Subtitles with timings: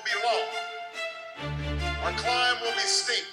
[0.00, 0.42] will be low.
[2.04, 3.24] Our climb will be steep.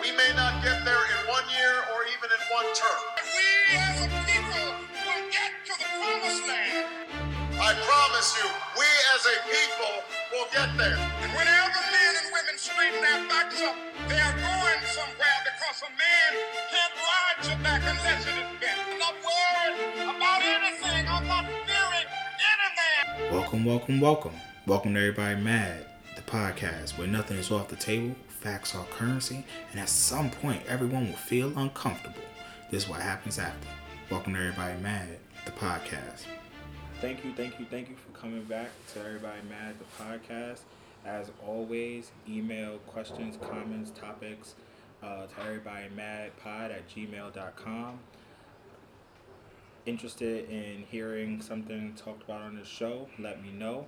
[0.00, 3.00] We may not get there in one year or even in one term.
[3.20, 4.68] We as a people
[5.04, 6.86] will get to the promised land.
[7.60, 9.94] I promise you, we as a people
[10.32, 10.96] will get there.
[10.96, 13.76] And whenever men and women straighten their backs up,
[14.08, 16.30] they are going somewhere because a man
[16.72, 18.78] can't ride your back unless it is bent.
[18.88, 20.23] I'm not worried about
[23.18, 24.32] Welcome, welcome, welcome.
[24.66, 29.44] Welcome to Everybody Mad, the podcast where nothing is off the table, facts are currency,
[29.70, 32.20] and at some point everyone will feel uncomfortable.
[32.72, 33.68] This is what happens after.
[34.10, 36.24] Welcome to Everybody Mad, the podcast.
[37.00, 40.60] Thank you, thank you, thank you for coming back to Everybody Mad, the podcast.
[41.06, 44.54] As always, email questions, comments, topics
[45.04, 47.98] uh, to everybodymadpod at gmail.com
[49.86, 53.86] interested in hearing something talked about on the show, let me know.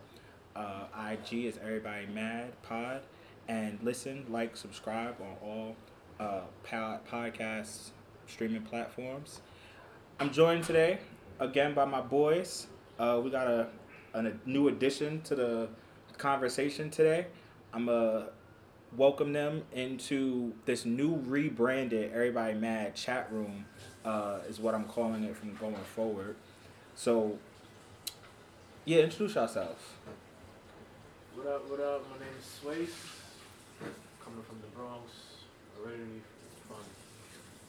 [0.55, 3.03] Uh, IG is Everybody Mad Pod.
[3.49, 5.77] And listen, like, subscribe on all
[6.19, 7.91] uh, pod- podcast
[8.27, 9.41] streaming platforms.
[10.19, 10.99] I'm joined today
[11.39, 12.67] again by my boys.
[12.99, 13.69] Uh, we got a,
[14.15, 15.69] a new addition to the
[16.19, 17.27] conversation today.
[17.73, 18.31] I'm to
[18.97, 23.67] welcome them into this new rebranded Everybody Mad chat room,
[24.07, 26.37] uh, is what I'm calling it from going forward.
[26.95, 27.39] So,
[28.85, 29.83] yeah, introduce yourselves.
[31.35, 32.05] What up, what up?
[32.11, 32.87] My name is Sway.
[34.25, 35.11] Coming from the Bronx,
[35.85, 36.23] originally
[36.67, 36.79] from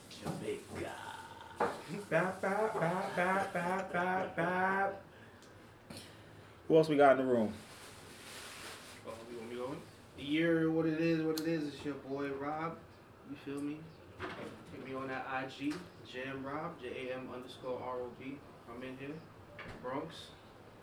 [0.10, 0.92] Jamaica.
[2.10, 5.02] Bap, bap, bap, bap, bap, bap, bap.
[6.68, 7.52] Who else we got in the room?
[9.08, 9.82] Oh, you want me going?
[10.18, 12.78] The year, what it is, what it is, it's your boy Rob.
[13.30, 13.78] You feel me?
[14.20, 15.74] Hit me on that IG,
[16.12, 18.38] Jam Rob, J A M underscore R O B.
[18.74, 19.16] I'm in here,
[19.84, 20.16] Bronx.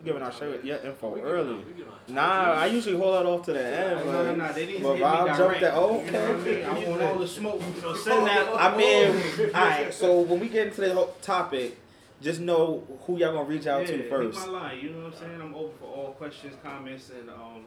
[0.04, 1.54] Giving our show yeah info We early.
[1.54, 1.94] on- we get on.
[2.14, 4.00] Nah, I usually hold that off to the end.
[4.00, 5.72] No, but- no, no, they didn't but Rob jumped that.
[5.74, 6.64] Oh, You know what I mean?
[6.64, 6.90] I okay.
[6.90, 7.62] want all the smoke.
[7.80, 8.48] So send that.
[8.54, 9.16] I mean,
[9.54, 9.94] alright.
[10.02, 11.78] So when we get into the whole topic,
[12.20, 14.38] just know who y'all gonna reach out yeah, to hit first.
[14.38, 14.78] my line.
[14.82, 15.40] You know what I'm saying?
[15.40, 17.64] I'm open for all questions, comments, and um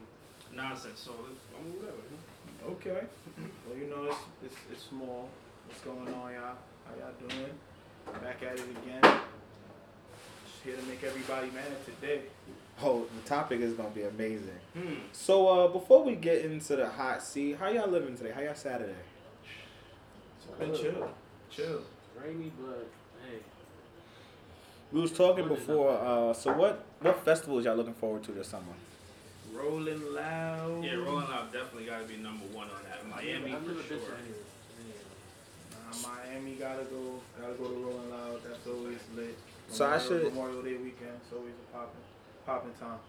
[0.54, 1.00] nonsense.
[1.00, 1.12] So
[1.58, 1.98] I'm whatever.
[2.74, 3.08] Okay.
[3.68, 5.30] Well, you know, it's, it's, it's small.
[5.68, 6.56] What's going on, y'all?
[6.86, 7.50] How y'all doing?
[8.24, 9.02] Back at it again.
[9.02, 12.22] Just here to make everybody mad today.
[12.82, 14.60] Oh, the topic is gonna be amazing.
[14.74, 14.94] Hmm.
[15.12, 18.32] So uh, before we get into the hot seat, how y'all living today?
[18.32, 18.94] How y'all Saturday?
[20.38, 21.10] It's been chill.
[21.50, 21.82] Chill.
[22.24, 22.88] Rainy, but
[23.28, 23.40] hey.
[24.92, 25.92] We was talking before.
[25.92, 28.64] Uh, so what what festivals y'all looking forward to this summer?
[29.54, 30.84] Rolling loud.
[30.84, 33.08] Yeah, Rolling Loud definitely got to be number one on that.
[33.10, 33.98] Miami I've never for sure.
[33.98, 34.36] to any of
[35.87, 37.20] Nah, Miami gotta go.
[37.40, 38.42] Gotta go to Rolling Loud.
[38.44, 39.38] That's always lit.
[39.70, 41.12] So I Memorial- should- Memorial Day weekend.
[41.24, 42.02] It's always a popping,
[42.46, 43.00] popping time.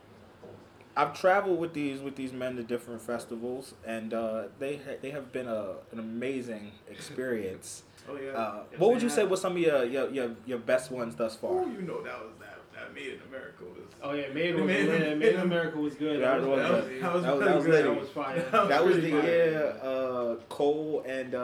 [0.96, 5.10] I've traveled with these with these men to different festivals, and uh, they ha- they
[5.10, 7.84] have been a an amazing experience.
[8.08, 8.30] Oh yeah.
[8.32, 9.30] Uh, what would they you say have.
[9.30, 11.52] was some of your your, your, your best ones thus far?
[11.52, 13.84] Oh, you know that was that that Made in America was.
[14.02, 16.20] Oh yeah, Made was Made- yeah, Made- Made in America was good.
[16.20, 18.48] That That, was- was, that was that was, That was- that was That was fire.
[18.68, 19.30] That was the pretty fire.
[19.30, 21.34] year uh, Cole and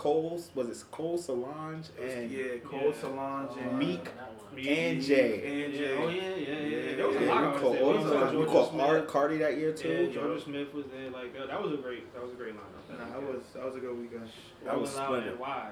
[0.00, 2.92] uh, Cole's was it Cole Solange and yeah, Cole Yeah.
[3.00, 4.04] Solange and Meek.
[4.04, 5.64] that and Jay.
[5.64, 5.96] And Jay.
[5.98, 6.76] oh yeah, yeah, yeah.
[6.90, 7.90] Yeah, There was a yeah, lot we of caught, artists there.
[7.90, 8.86] We we saw caught, we Jorja caught Smith.
[8.86, 10.12] Art Cardi that year Yeah, too.
[10.18, 11.10] Jorja Smith was there.
[11.10, 12.98] Like that, that was a great, that was a great lineup.
[12.98, 14.28] Nah, that was that was a good weekend.
[14.64, 15.30] That was Rolling Loud splendid.
[15.32, 15.70] and Why?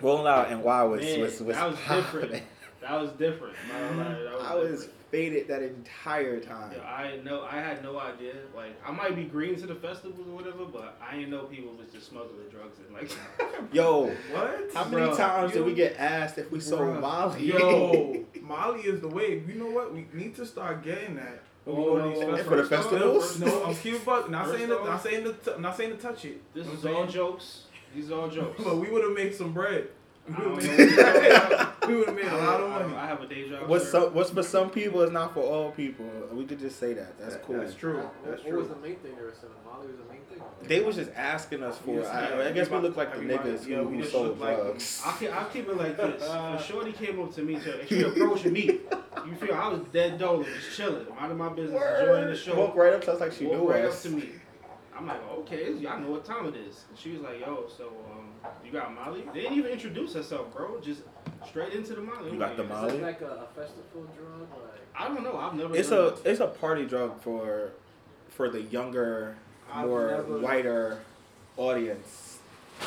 [0.00, 2.42] Rolling out and why was Man, was, was that was different.
[2.80, 3.54] That was different.
[3.68, 3.80] bro.
[3.80, 4.34] Like, that mm-hmm.
[4.36, 4.92] was I was different.
[5.10, 6.72] faded that entire time.
[6.76, 7.42] Yeah, I know.
[7.50, 8.34] I had no idea.
[8.54, 11.72] Like, I might be green to the festivals or whatever, but I didn't know people
[11.74, 13.10] was just smuggling drugs and like.
[13.72, 14.70] Yo, What?
[14.74, 17.00] how many Bro, times did we get asked if we sold Bruh.
[17.00, 17.44] Molly?
[17.46, 19.48] Yo, Molly is the wave.
[19.48, 19.92] You know what?
[19.92, 21.42] We need to start getting that.
[21.64, 23.40] When Oh, go no, for the first off- festivals?
[23.40, 25.96] No, I'm cute, but not saying to, off- not saying to, t- not saying to
[25.96, 26.40] touch it.
[26.54, 27.62] This You know is what I'm all jokes.
[27.94, 28.60] These are all jokes.
[28.64, 29.88] But we would have made some bread.
[30.28, 31.88] We would have what you're talking about.
[31.88, 32.94] made, made a lot of I- money.
[32.96, 33.68] I have a day job.
[33.68, 33.90] What's sir.
[34.04, 36.04] some, what's for some people is not for all people.
[36.32, 37.18] We could just say that.
[37.18, 37.58] That's That- cool.
[37.58, 37.98] That's true.
[37.98, 39.54] What, That's what was the main thing they were selling?
[39.64, 40.42] Molly was the main thing.
[40.66, 41.94] They was just asking us for.
[42.00, 42.48] Yes, I, yeah.
[42.48, 45.02] I guess we look like the niggas yeah, who, who sold look like drugs.
[45.06, 46.28] I'll keep, I'll keep it like this.
[46.28, 48.80] When Shorty came up to me, to, she approached me.
[49.26, 52.56] You feel I was dead dolo, just chilling, minding my business, enjoying the show.
[52.58, 54.04] Walk right up to us like she Walked knew right us.
[54.04, 54.30] up to me.
[54.98, 56.84] I'm like, okay, y'all know what time it is.
[56.88, 58.25] And she was like, yo, so um,
[58.64, 59.24] you got Molly?
[59.32, 60.80] They didn't even introduce herself, bro.
[60.80, 61.02] Just
[61.46, 62.32] straight into the Molly.
[62.32, 62.96] You got like, the Is Molly?
[62.96, 64.40] it like a, a festival drug?
[64.62, 65.36] Like, I don't know.
[65.36, 65.76] I've never.
[65.76, 66.20] It's a it.
[66.24, 67.72] it's a party drug for
[68.30, 69.36] for the younger,
[69.72, 70.98] I've more never- whiter
[71.56, 72.38] audience.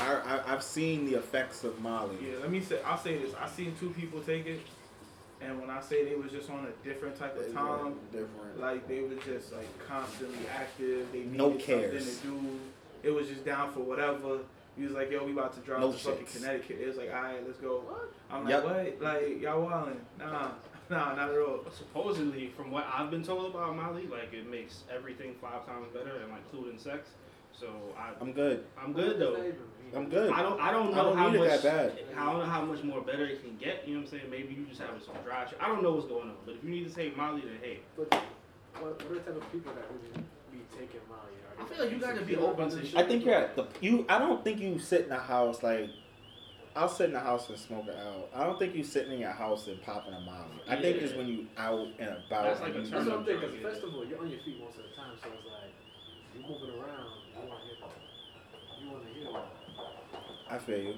[0.01, 2.15] I, I I've seen the effects of Molly.
[2.21, 2.79] Yeah, let me say.
[2.85, 3.33] I'll say this.
[3.41, 4.59] I've seen two people take it.
[5.41, 8.59] And when I say they was just on a different type of time, different.
[8.59, 11.07] like they was just like constantly active.
[11.13, 12.59] They needed No something to do.
[13.03, 14.39] It was just down for whatever.
[14.79, 16.37] He was like, "Yo, we about to drive No to fucking shits.
[16.37, 17.83] Connecticut." It was like, "All right, let's go."
[18.31, 18.63] I'm Yep.
[18.63, 19.01] like, "What?
[19.01, 19.97] Like y'all wildin'?
[20.17, 20.51] Nah,
[20.89, 24.83] nah, not at all." Supposedly, from what I've been told about Molly, like it makes
[24.93, 27.09] everything five times better, and like including sex.
[27.51, 27.67] So
[27.97, 28.63] I, I'm good.
[28.81, 29.35] I'm good though.
[29.93, 30.31] I'm good.
[30.31, 31.99] I don't, I don't I know don't how much, that bad.
[32.15, 33.85] I don't know how much more better it can get.
[33.87, 34.29] You know what I'm saying?
[34.31, 35.57] Maybe you just having some dry shit.
[35.59, 37.79] I don't know what's going on, but if you need to take Molly, then hey,
[37.97, 38.13] But
[38.79, 39.83] what, what are the type of people that
[40.71, 41.21] would be taking Molly?
[41.57, 42.95] Are I feel like you gotta be open to shit.
[42.97, 44.05] I think you're at the you.
[44.09, 45.89] I don't think you sit in a house like.
[46.75, 48.29] I'll sit in the house and smoke it out.
[48.33, 50.61] I don't think you sitting in your house and popping a molly.
[50.67, 52.43] I think it's when you out and about.
[52.43, 53.39] That's like a you- That's what I'm Turn up thinking.
[53.41, 53.69] drug, Because yeah.
[53.73, 55.73] festival, you're on your feet most of the time, so it's like
[56.35, 57.09] you moving around.
[57.33, 57.75] You want to hear.
[58.79, 59.31] You want to hear.
[59.33, 59.47] What,
[60.49, 60.89] I feel you.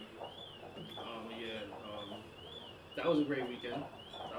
[0.99, 2.19] um, yeah, um,
[2.97, 3.81] that was a great weekend.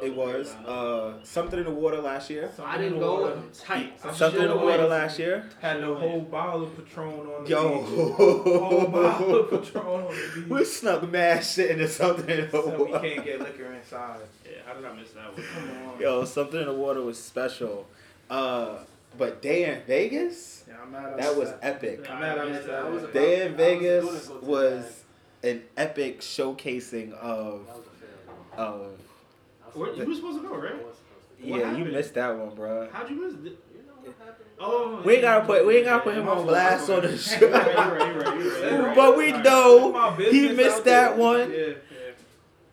[0.00, 2.50] That It was uh, something in the water last year.
[2.56, 4.00] So I didn't go tight.
[4.14, 5.48] Something in the water last year.
[5.60, 7.78] Had the whole bottle of Patron on the Yo.
[7.78, 7.88] beach.
[8.16, 10.48] whole bottle of Patron on the beach.
[10.50, 14.20] We snuck mad shit into something in the So we can't get liquor inside.
[14.44, 15.42] Yeah, how did I miss that one?
[15.46, 16.00] Come on.
[16.00, 17.86] Yo, something in the water was special.
[18.28, 18.78] Uh,
[19.18, 22.06] but Day N Vegas, Yeah, I'm mad that missed was epic.
[22.10, 23.12] I'm mad I missed I was that.
[23.12, 25.04] Day N Vegas gonna go to was
[25.42, 28.64] an epic showcasing of that was a fail.
[28.64, 28.98] of.
[29.74, 30.72] I was Where, you were supposed to go, to- right?
[30.72, 31.50] I was supposed to.
[31.50, 32.88] What Yeah, you missed that one, bro.
[32.92, 33.40] How'd you miss it?
[33.44, 33.50] You
[33.86, 34.48] know what happened?
[34.60, 37.38] Oh, We ain't gotta put- we ain't gotta put him on blast on the show.
[37.40, 38.96] You're right, you're right, you're right, you're right, you're right.
[38.96, 41.16] But we know he missed that there.
[41.16, 41.50] one.
[41.50, 41.74] Yeah, yeah.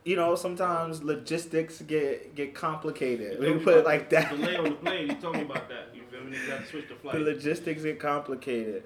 [0.05, 3.33] You know, sometimes logistics get get complicated.
[3.33, 4.29] You We can me put it about like the that.
[4.29, 5.07] Delay on the plane.
[5.07, 5.89] You told me about that.
[5.95, 6.37] You feel me?
[6.37, 7.21] You got to switch the The flight.
[7.21, 8.83] logistics get complicated.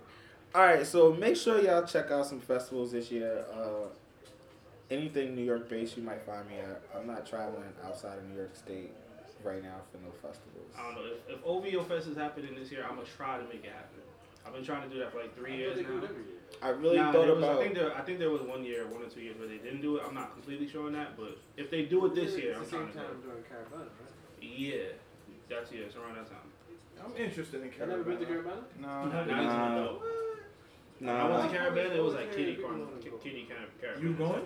[0.56, 3.44] All right, so make sure y'all check out some festivals this year.
[3.54, 3.88] Uh,
[4.94, 6.81] anything New York based, you might find me at.
[6.95, 8.92] I'm not traveling outside of New York State
[9.44, 10.72] right now for no festivals.
[10.78, 12.84] I don't know if, if OVO Fest is happening this year.
[12.88, 14.00] I'm gonna try to make it happen.
[14.45, 16.01] I've been trying to do that for like three I years thought they do now.
[16.04, 16.40] year.
[16.62, 17.57] I really Nah, thought was, about.
[17.60, 17.95] I think there.
[17.98, 20.04] I think there was one year, one or two years where they didn't do it.
[20.07, 22.63] I'm not completely sure on that, but if they do it this It's year, I'm
[22.63, 23.30] the trying same to time go.
[23.30, 24.13] during Caribana, right?
[24.42, 24.92] Yeah,
[25.50, 26.48] that's yeah, it's around that time.
[27.04, 28.63] I'm interested in Caribbean I never been to Caribana.
[28.80, 28.81] Caribana.
[28.81, 29.10] No.
[29.10, 29.42] Now Nah.
[29.44, 30.04] he's an adult.
[31.04, 33.18] I went to Caribbean, it was like Yeah, kitty people corn, wanna go.
[33.18, 34.07] kitty kind of Caribbean.
[34.12, 34.46] You going?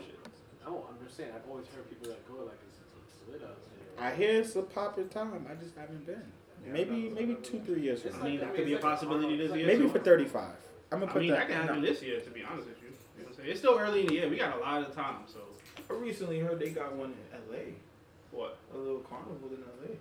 [0.67, 0.75] Type.
[0.75, 1.31] Oh, I'm just saying.
[1.35, 3.57] I've always heard people that go like it's, it's lit out.
[3.99, 5.45] I hear it's a popular time.
[5.49, 6.21] I just haven't been.
[6.65, 7.15] Yeah, maybe no.
[7.15, 8.23] maybe two three years from I now.
[8.23, 9.67] mean, that could be a possibility this year.
[9.67, 10.49] Maybe for 35.
[10.91, 11.47] I'm gonna put I put mean, that that.
[11.49, 11.87] can happen no.
[11.87, 12.89] this year, to be honest with you.
[12.89, 13.49] You know what I'm saying?
[13.49, 14.29] It's still early in the year.
[14.29, 15.39] We got a lot of time, so
[15.89, 17.75] I recently heard they got one in LA.
[18.31, 18.57] what?
[18.73, 19.95] A little carnival in LA.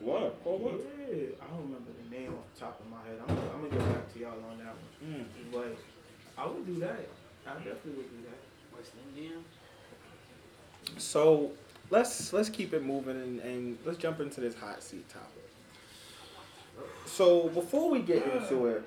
[0.00, 0.38] What?
[0.44, 0.74] For what?
[1.10, 3.18] Yeah, I don't remember the name off the top of my head.
[3.18, 4.94] I'm, gonna- I'm gonna get back to y'all on that one.
[5.02, 5.24] Mm.
[5.50, 5.74] But
[6.38, 7.06] I would do that.
[7.46, 8.38] I definitely would do that.
[10.96, 11.52] So
[11.90, 15.50] let's let's keep it moving and, and let's jump into this hot seat topic.
[17.04, 18.82] So before we get into it,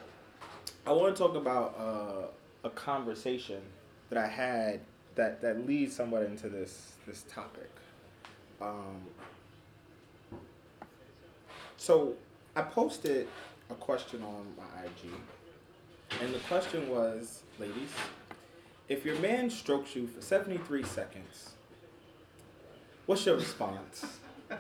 [0.86, 3.62] I want to talk about uh, a conversation
[4.10, 4.82] that I had
[5.16, 7.70] that that leads somewhat into this this topic.
[8.62, 9.02] Um,
[11.78, 12.14] so
[12.56, 13.28] I posted
[13.70, 15.12] a question on my IG,
[16.22, 17.90] and the question was, ladies,
[18.92, 21.52] if your man strokes you for 73 seconds,
[23.06, 24.06] what's your response?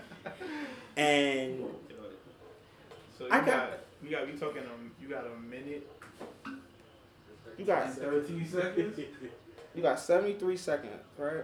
[0.98, 1.66] and
[3.18, 5.88] So you I got, got- you got you talking um you got a minute
[7.57, 8.97] you got and thirteen seconds.
[9.76, 11.44] you got 73 seconds, right?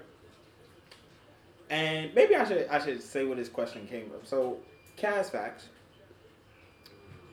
[1.70, 4.20] And maybe I should I should say where this question came from.
[4.24, 4.58] So
[4.98, 5.68] Kaz Facts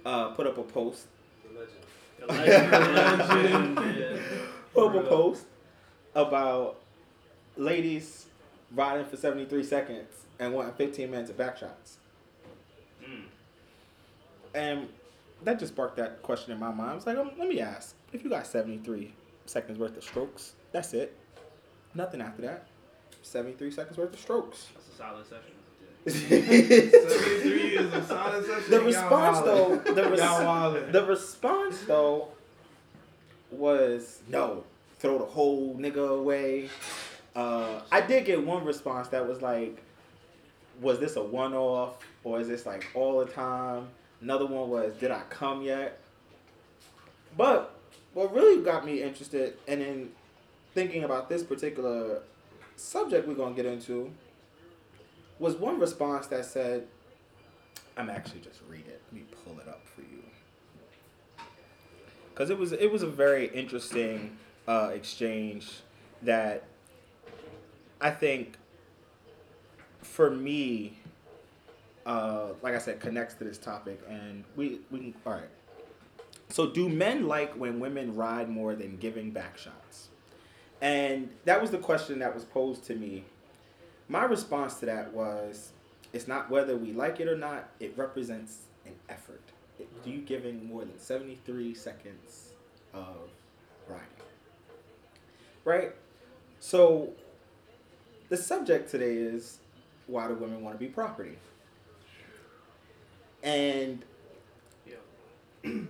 [0.04, 1.06] uh, put up a post
[1.49, 1.78] The legend.
[2.18, 4.16] The legend, the legend, yeah.
[4.76, 5.44] up a post
[6.14, 6.80] about
[7.56, 8.26] ladies
[8.74, 11.98] riding for 73 seconds and wanting 15 minutes of back shots.
[13.02, 13.24] Mm.
[14.54, 14.88] And
[15.42, 16.90] that just sparked that question in my mind.
[16.90, 17.94] I was like, um, let me ask.
[18.12, 19.12] If you got 73
[19.46, 21.16] seconds worth of strokes, that's it.
[21.94, 22.66] Nothing after that.
[23.22, 24.68] 73 seconds worth of strokes.
[24.74, 25.52] That's a solid session.
[26.04, 28.72] the Seventy three is a solid session.
[28.72, 32.28] Y'all response though, the, res- the response though
[33.54, 34.64] was no,
[34.99, 36.68] throw the whole nigga away.
[37.34, 39.82] Uh, I did get one response that was like,
[40.80, 43.88] was this a one off or is this like all the time?
[44.20, 46.00] Another one was, did I come yet?
[47.37, 47.76] But
[48.14, 50.11] what really got me interested and in
[50.75, 52.23] thinking about this particular
[52.76, 54.11] subject we're gonna get into
[55.38, 56.87] was one response that said,
[57.96, 59.02] I'm actually just read it.
[59.12, 59.83] Let me pull it up
[62.34, 62.46] for you.
[62.46, 64.36] Cause it was it was a very interesting
[64.66, 65.80] uh, exchange
[66.22, 66.64] that
[68.00, 68.56] I think
[70.02, 70.98] for me,
[72.06, 75.48] uh, like I said, connects to this topic, and we we can all right.
[76.50, 80.08] So, do men like when women ride more than giving back shots?
[80.80, 83.24] And that was the question that was posed to me.
[84.08, 85.72] My response to that was,
[86.12, 87.70] it's not whether we like it or not.
[87.80, 89.40] It represents an effort.
[90.04, 92.50] You giving more than seventy three seconds
[92.92, 93.30] of
[93.88, 94.06] riding?
[95.64, 95.92] Right.
[96.60, 97.12] So,
[98.28, 99.58] the subject today is
[100.06, 101.38] why do women want to be property?
[103.42, 104.04] And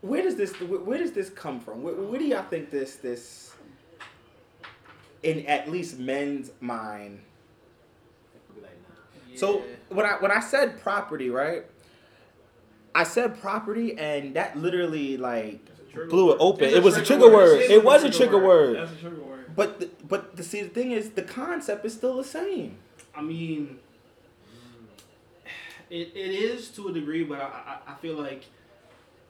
[0.00, 1.82] where does this where does this come from?
[1.82, 3.54] Where, where do y'all think this this
[5.22, 7.20] in at least men's mind?
[9.34, 9.38] Be.
[9.38, 11.64] So when I when I said property, right?
[12.94, 16.68] I said property, and that literally like That's a trigger blew it open.
[16.68, 17.48] It was a trigger trigger word.
[17.52, 17.60] word.
[17.62, 18.76] It It is was a a trigger trigger word.
[18.76, 19.56] That's a trigger word.
[19.56, 22.76] But the, but the see the thing is the concept is still the same.
[23.14, 23.78] I mean,
[25.90, 28.44] it, it is to a degree, but I, I, I feel like,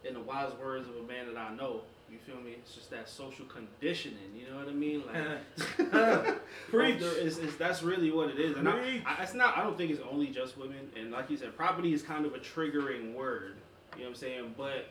[0.04, 2.52] in the wise words of a man that I know, you feel me?
[2.52, 4.18] It's just that social conditioning.
[4.36, 5.02] You know what I mean?
[5.06, 6.36] Like,
[6.68, 7.00] Preach.
[7.00, 9.56] Is, is that's really what it is, and I, I, it's not.
[9.56, 10.90] I don't think it's only just women.
[10.98, 13.56] And like you said, property is kind of a triggering word.
[13.94, 14.54] You know what I'm saying?
[14.56, 14.86] But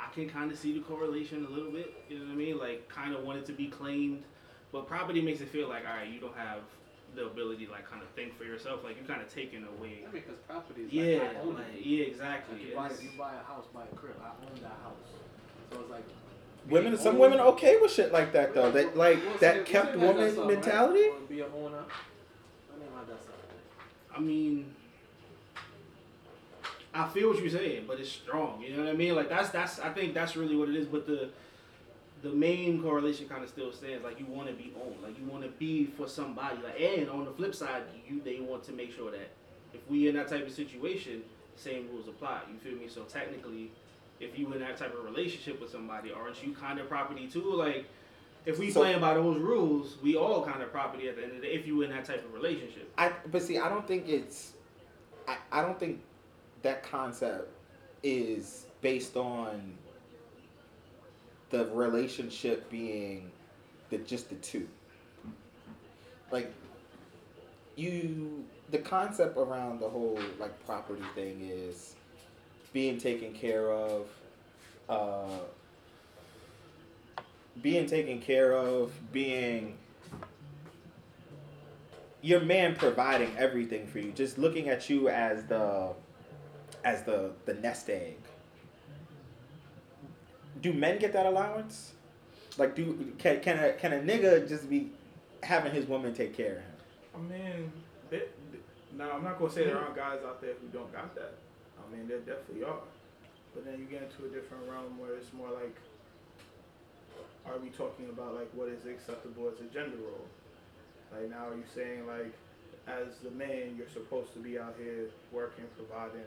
[0.00, 1.94] I can kind of see the correlation a little bit.
[2.08, 2.58] You know what I mean?
[2.58, 4.24] Like, kind of want it to be claimed,
[4.72, 6.60] but property makes it feel like, all right, you don't have
[7.14, 8.84] the ability to like kind of think for yourself.
[8.84, 10.04] Like you're kind of taking away.
[10.08, 12.56] I mean, because property is Yeah, like, I own like, yeah, exactly.
[12.56, 14.16] Like you, buy, you buy a house, buy a crib.
[14.22, 15.10] I own that house.
[15.70, 16.04] So it's like.
[16.68, 18.70] Women, some women are okay with shit like that though.
[18.70, 21.08] That like We'll that we'll kept say that woman that's mentality.
[21.08, 21.82] Or be a owner.
[21.82, 24.74] I mean, like that's all I mean,
[26.94, 28.62] I feel what you're saying, but it's strong.
[28.62, 29.16] You know what I mean?
[29.16, 30.86] Like that's that's I think that's really what it is.
[30.86, 31.30] But the
[32.22, 34.04] the main correlation kind of still stands.
[34.04, 35.02] Like you want to be owned.
[35.02, 36.58] Like you want to be for somebody.
[36.62, 39.30] Like and on the flip side, you they want to make sure that
[39.74, 41.22] if we in that type of situation,
[41.56, 42.40] same rules apply.
[42.52, 42.88] You feel me?
[42.88, 43.72] So technically,
[44.20, 47.52] if you in that type of relationship with somebody, aren't you kind of property too?
[47.54, 47.86] Like.
[48.44, 51.30] If we So- playing by those rules, we all kind of property at the end
[51.30, 51.52] of the day.
[51.54, 54.54] If you in that type of relationship, I but see, I don't think it's.
[55.28, 56.00] I, I don't think
[56.62, 57.48] that concept
[58.02, 59.74] is based on
[61.52, 63.30] the relationship being
[63.90, 64.66] the just the two.
[66.32, 66.52] Like
[67.76, 71.94] you the concept around the whole like property thing is
[72.72, 74.06] being taken care of
[74.88, 75.38] uh
[77.60, 79.76] being taken care of being
[82.22, 85.92] your man providing everything for you just looking at you as the
[86.84, 88.16] as the the nest egg
[90.62, 91.92] do men get that allowance
[92.56, 94.90] like do can, can a can a nigga just be
[95.42, 96.72] having his woman take care of him
[97.14, 97.72] I mean,
[98.10, 98.22] they,
[98.96, 101.34] now I'm not gonna say there aren't guys out there who don't got that.
[101.76, 102.80] I mean, there definitely are.
[103.54, 105.76] But then you get into a different realm where it's more like,
[107.44, 110.26] are we talking about like what is acceptable as a gender role?
[111.12, 112.32] Like now, are you saying like,
[112.88, 116.26] as the man, you're supposed to be out here working, providing,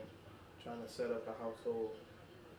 [0.62, 1.96] trying to set up a household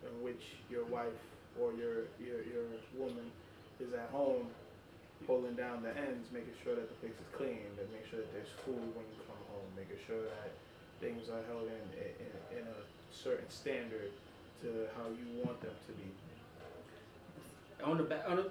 [0.04, 1.16] in which your wife
[1.62, 3.32] or your your your woman
[3.80, 4.48] is at home
[5.26, 8.32] holding down the ends, making sure that the place is clean, and make sure that
[8.34, 10.52] there's food when you come home, making sure that
[11.02, 12.78] things are held in, in, in a
[13.12, 14.12] certain standard
[14.62, 16.10] to how you want them to be.
[17.84, 18.50] on the back, on the,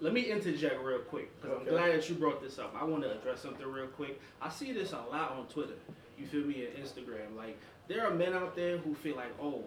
[0.00, 1.70] let me interject real quick because Okay.
[1.70, 2.74] I'm glad that you brought this up.
[2.78, 4.20] I want to address something real quick.
[4.40, 5.74] I see this a lot on Twitter.
[6.18, 6.66] You feel me?
[6.66, 7.36] And Instagram.
[7.36, 9.62] Like there are men out there who feel like, oh,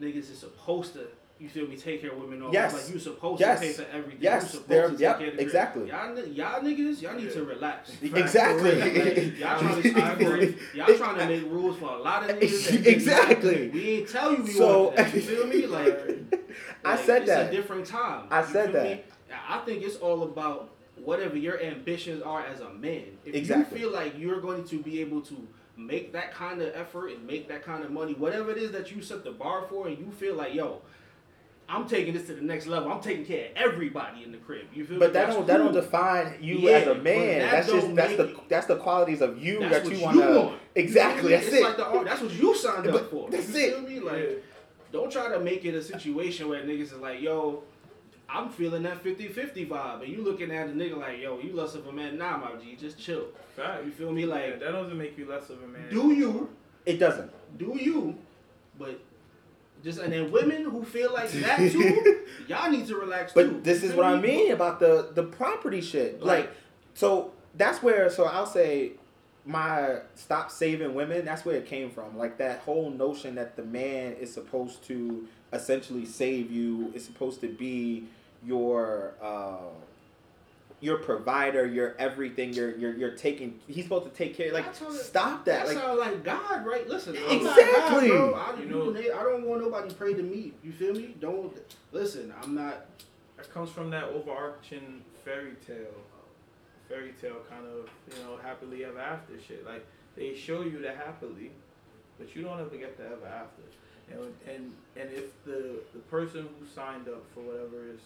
[0.00, 1.06] niggas is supposed to.
[1.38, 1.76] You feel me?
[1.76, 2.40] Take care of women.
[2.42, 2.72] All Yes.
[2.72, 3.60] Like you supposed Yes.
[3.60, 4.18] to pay for everything.
[4.22, 4.42] Yes.
[4.44, 5.46] You supposed They're- to take yep, care of the crib.
[5.46, 5.88] exactly.
[5.88, 7.92] Y'all, y'all niggas, y'all need to relax.
[8.02, 10.56] exactly Like, y'all trying to agree.
[10.74, 12.86] y'all trying to make rules for a lot of niggas.
[12.86, 13.68] Exactly.
[13.68, 15.14] We ain't tell you we So- want that.
[15.14, 15.66] You feel me?
[15.66, 16.48] Like
[16.84, 17.52] I like, said it's that.
[17.52, 18.28] a different time.
[18.30, 18.82] I said that.
[18.84, 19.02] me?
[19.48, 23.02] I think it's all about whatever your ambitions are as a man.
[23.26, 23.78] If Exactly.
[23.80, 27.26] you feel like you're going to be able to make that kind of effort and
[27.26, 29.98] make that kind of money, whatever it is that you set the bar for, and
[29.98, 30.80] you feel like, yo,
[31.68, 32.90] I'm taking this to the next level.
[32.92, 34.66] I'm taking care of everybody in the crib.
[34.72, 35.12] You feel but me?
[35.14, 37.40] that That's don't that don't define you Yeah, as a man.
[37.40, 40.04] that That's just that's the that's the qualities of you That's that what you you
[40.04, 40.58] want to want.
[40.76, 41.30] exactly.
[41.32, 41.58] That's me?
[41.58, 41.64] it.
[41.64, 43.28] Like the that's what you signed up for.
[43.30, 43.88] that's you it.
[43.88, 43.98] Me?
[44.00, 44.44] Like,
[44.92, 47.64] don't try to make it a situation where niggas is like, yo,
[48.28, 51.74] I'm feeling that 50-50 vibe, and you looking at a nigga like, yo, you less
[51.74, 52.18] of a man.
[52.18, 53.26] Nah, my G, just chill.
[53.54, 53.84] Fact.
[53.84, 54.26] You feel me?
[54.26, 55.88] Like, Yeah, that doesn't make you less of a man.
[55.90, 56.50] do you,
[56.84, 57.30] It doesn't.
[57.58, 58.16] do you,
[58.78, 59.00] but
[59.84, 63.44] Just and then women who feel like that too, y'all need to relax too.
[63.52, 66.20] But this is what I mean about the the property shit.
[66.22, 66.50] Like- Like,
[66.94, 68.10] so that's where.
[68.10, 68.92] So I'll say
[69.44, 71.24] my stop saving women.
[71.24, 72.18] That's where it came from.
[72.18, 76.90] Like that whole notion that the man is supposed to essentially save you.
[76.94, 78.06] Is supposed to be
[78.46, 79.14] your.
[79.20, 79.56] Uh,
[80.80, 83.58] your provider, your everything, you're you're you're taking.
[83.66, 84.52] He's supposed to take care.
[84.52, 85.66] Like, That's stop that.
[85.66, 86.86] That Like, sounds like God, right?
[86.86, 88.08] Listen, I'm not Exactly.
[88.08, 88.34] God, bro.
[88.34, 90.52] I, You you know- I don't want nobody pray to me.
[90.62, 91.14] You feel me?
[91.18, 91.56] Don't
[91.92, 92.32] listen.
[92.42, 92.84] I'm not.
[93.38, 95.76] That comes from that overarching fairy tale,
[96.88, 99.64] fairy tale kind of you know happily ever after shit.
[99.64, 99.84] Like
[100.14, 101.52] they show you the happily,
[102.18, 103.62] but you don't ever get the ever after.
[104.12, 108.00] And and and if the the person who signed up for whatever is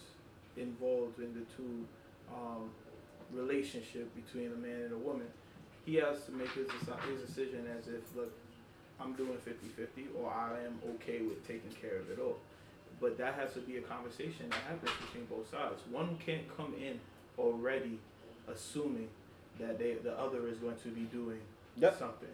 [0.57, 1.85] involved in the two
[2.33, 2.69] um,
[3.31, 5.27] relationship between a man and a woman,
[5.85, 6.69] he has to make his
[7.09, 8.31] his decision as if look,
[8.99, 12.37] I'm doing 50-50 or I am okay with taking care of it all.
[12.99, 15.81] But that has to be a conversation that happens between both sides.
[15.89, 16.99] One can't come in
[17.39, 17.97] already
[18.47, 19.07] assuming
[19.59, 21.39] that they, the other is going to be doing
[21.77, 21.97] Yep.
[21.97, 22.29] something.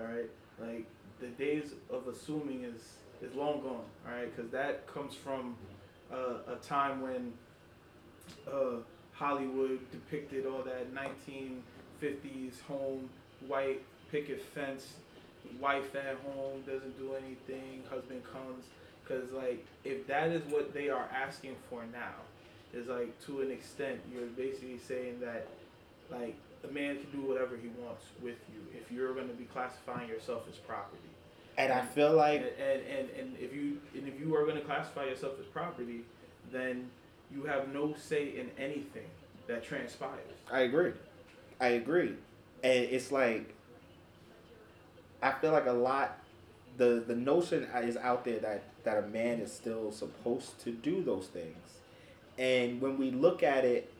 [0.00, 0.86] All right, like
[1.20, 3.84] the days of assuming is is long gone.
[4.06, 5.56] All right, because that comes from
[6.12, 7.32] uh, a time when
[8.52, 8.76] uh,
[9.12, 13.08] Hollywood depicted all that 1950s home,
[13.46, 14.94] white picket fence,
[15.60, 18.64] wife at home doesn't do anything, husband comes.
[19.02, 22.14] Because like if that is what they are asking for now,
[22.74, 25.48] is like to an extent you're basically saying that
[26.10, 26.36] like
[26.68, 30.08] a man can do whatever he wants with you if you're going to be classifying
[30.08, 30.98] yourself as property.
[31.56, 34.56] and I feel And, like and, and, and if you and if you are going
[34.56, 36.00] to classify yourself as property,
[36.52, 36.90] then
[37.34, 39.06] you have no say in anything
[39.46, 40.20] that transpires.
[40.50, 40.92] I agree.
[41.60, 42.14] I agree.
[42.62, 43.54] And it's like
[45.22, 46.18] I feel like a lot
[46.76, 51.02] the the notion is out there that that a man is still supposed to do
[51.02, 51.56] those things.
[52.38, 53.92] And when we look at it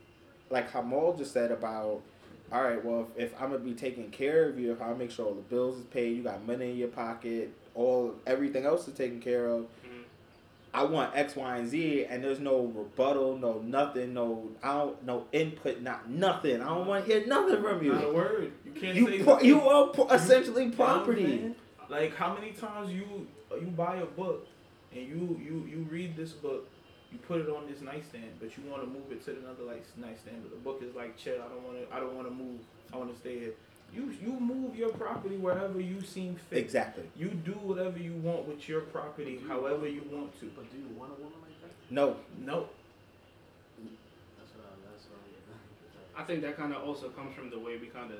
[0.49, 2.01] like Hamal just said about
[2.51, 5.11] all right, well, if, if I'm gonna be taking care of you, if I make
[5.11, 8.87] sure all the bills is paid, you got money in your pocket, all everything else
[8.87, 9.61] is taken care of.
[9.61, 9.88] Mhm.
[10.73, 15.03] I want X, Y, and Z, and there's no rebuttal, no nothing, no I don't,
[15.03, 16.61] no input, not nothing.
[16.61, 17.93] I don't want to hear nothing from you.
[17.93, 18.51] Not a word.
[18.65, 19.45] You can't say You nothing.
[19.47, 21.55] you are essentially You know what I'm property.
[21.89, 23.27] Like how many times you
[23.59, 24.47] you buy a book
[24.95, 26.69] and you you you read this book,
[27.11, 29.83] you put it on this nightstand, but you want to move it to another like
[29.97, 31.35] nightstand, but the book is like chill.
[31.43, 31.95] I don't want to.
[31.95, 32.59] I don't want to move.
[32.93, 33.53] I want to stay here.
[33.93, 36.59] You you move your property wherever you seem fit.
[36.59, 37.03] Exactly.
[37.17, 40.51] You do whatever you want with your property, however you want to.
[40.55, 41.71] But do you want a woman like that?
[41.89, 42.67] No, No,
[44.37, 45.19] That's what I, that's what
[46.15, 48.19] I'm I think that kind of also comes from the way we kind of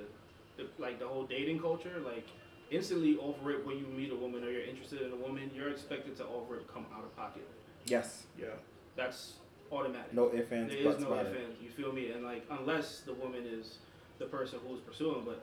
[0.77, 2.01] like the whole dating culture.
[2.03, 2.27] Like
[2.71, 5.69] instantly off rip when you meet a woman or you're interested in a woman, you're
[5.69, 7.47] expected to off rip come out of pocket.
[7.85, 8.47] yes, yeah.
[8.95, 9.33] That's
[9.71, 10.13] automatic.
[10.13, 11.41] no ifs ands There is no about if it.
[11.45, 11.57] ands.
[11.61, 12.11] You feel me?
[12.11, 13.77] And like, unless the woman is
[14.17, 15.41] the person who's pursuing, but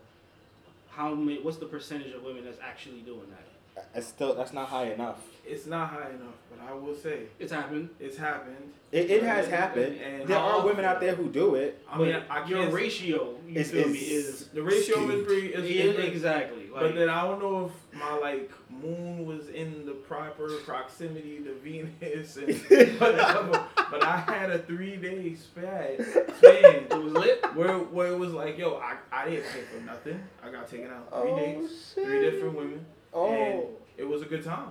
[0.96, 1.40] how many?
[1.40, 3.86] What's the percentage of women that's actually doing that?
[3.94, 5.20] It's still that's not high enough.
[5.46, 7.90] It's not high enough, but I will say It's happened.
[8.00, 8.72] it's happened.
[8.90, 10.00] It, it has And- happened.
[10.00, 11.78] and there are women out there who do it.
[11.90, 15.26] I mean, I your ratio, you Is- feel me, is- is the ratio is skewed.
[15.26, 15.46] pretty.
[15.48, 16.65] Is, yeah, is exactly.
[16.76, 21.38] Like, But then I don't know if my like moon was in the proper proximity
[21.44, 22.54] to Venus and
[23.00, 23.64] whatever.
[23.90, 25.96] but I had a three day span,
[26.38, 27.42] span it was lit.
[27.56, 30.22] where where it was like, yo, I, I didn't pay for nothing.
[30.44, 32.04] I got taken out three Oh, days, shit.
[32.04, 32.74] three different women.
[32.74, 32.84] And
[33.14, 34.68] Oh, it was a good time.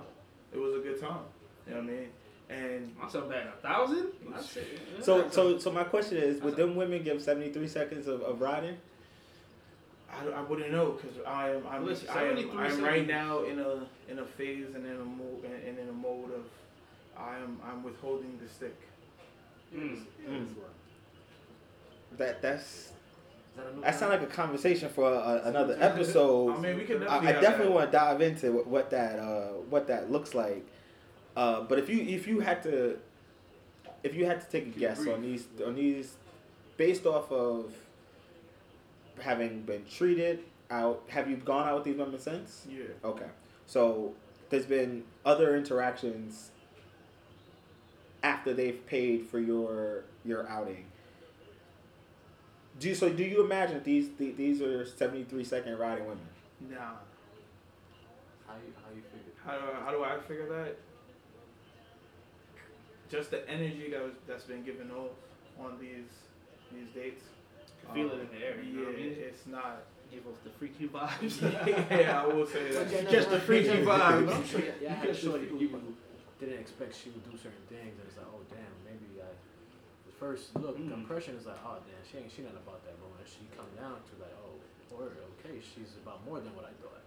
[0.54, 1.18] It was a good time.
[1.66, 2.08] You know what I mean?
[2.48, 4.06] And I Myself back a thousand.
[4.30, 4.78] That's it.
[4.98, 8.22] Yeah, so so so my question is, would them women give seventy three seconds of,
[8.22, 8.76] of riding?
[10.12, 13.58] I, I wouldn't know because I am I'm, Listen, I am I'm right now in
[13.58, 16.44] a in a phase and in a mode and, and in a mode of
[17.16, 18.76] I am I'm withholding the stick.
[19.74, 20.02] Mm.
[20.28, 20.46] Mm.
[22.18, 22.92] That that's
[23.56, 26.50] that a that sounds like a conversation for a, another episode.
[26.56, 27.28] I mean, we could I, definitely.
[27.28, 30.66] I have definitely want to dive into what, what that uh, what that looks like.
[31.36, 32.98] Uh, but if you if you had to
[34.02, 36.14] if you had to take a guess on these on these
[36.76, 37.72] based off of
[39.20, 42.66] having been treated out, have you gone out with these women since?
[42.68, 42.84] Yeah.
[43.04, 43.26] Okay,
[43.66, 44.14] so
[44.50, 46.50] there's been other interactions
[48.22, 50.86] after they've paid for your your outing.
[52.78, 53.08] Do you, so?
[53.08, 56.26] Do you imagine these the- these are seventy three second riding women?
[56.68, 56.76] Nah.
[58.46, 59.32] How you, how you figure?
[59.44, 60.76] How do I, how do I figure that?
[63.10, 65.12] Just the energy that was that's been given off
[65.58, 66.10] on these
[66.72, 67.22] these dates.
[67.86, 68.56] Can feel Um, it in the air.
[68.62, 69.16] You yeah, know what I mean?
[69.18, 69.76] it's not.
[70.10, 71.34] Give off the freaky vibes.
[71.90, 72.86] yeah, I will say that.
[72.92, 74.30] yeah, Just the freaky vibes.
[74.30, 75.96] I'm sure y'all, y'all had just shorty who you, you.
[76.38, 79.26] didn't expect she would do certain things, and it's like, oh damn, maybe I.
[80.06, 80.94] The first look Mm.
[80.94, 82.94] impression is like, oh damn, she ain't she not about that.
[83.02, 84.62] But when she come down to like, oh,
[84.94, 85.10] or
[85.42, 87.02] okay, she's about more than what I thought.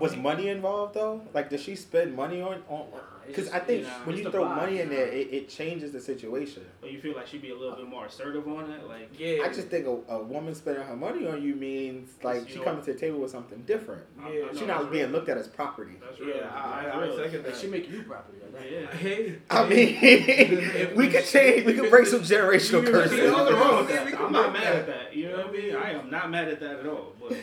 [0.00, 1.22] Was money involved though?
[1.34, 2.86] Like, does she spend money on on?
[3.26, 4.94] Because just- I think nah, when you throw vibe, money in nah.
[4.94, 6.64] there, it, it changes the situation.
[6.80, 9.42] But you feel like she'd be a little bit more assertive on it, like Yeah.
[9.44, 12.62] I just think a, a woman spending her money on you means like she know-
[12.64, 14.02] coming to the table with something different.
[14.18, 15.12] I'm- Yeah, I know She not being real.
[15.12, 15.92] looked at as property.
[16.00, 16.36] That's real.
[16.36, 17.16] Yeah, I, That's I, I real.
[17.18, 17.56] second Like that.
[17.60, 18.38] she make you property.
[18.50, 18.72] Like that.
[18.72, 18.86] Yeah.
[18.96, 21.66] Hey, I mean, we could change.
[21.66, 23.10] We could break some generational curses.
[23.18, 24.16] See, nothing wrong with Yeah, we that.
[24.16, 25.14] can I'm not mad at that.
[25.14, 25.76] You know what I mean?
[25.76, 27.12] I am not mad at that at all.
[27.20, 27.36] But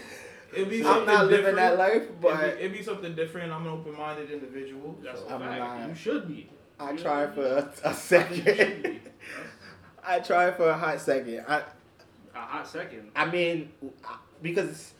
[0.56, 1.58] it'd be I'm something not living different.
[1.58, 3.52] that life, It'd but be, it'd be something different.
[3.52, 4.98] I'm an open-minded individual.
[5.04, 5.28] that's so.
[5.28, 5.60] a I'm fact.
[5.60, 6.50] not- You should be.
[6.80, 7.70] I You know tried what for I mean?
[7.84, 8.84] a, a I think you second.
[8.84, 9.00] be.
[10.08, 11.44] I tried for a hot second.
[11.48, 11.58] I
[12.36, 13.12] A hot second.
[13.16, 13.72] I mean,
[14.42, 14.94] because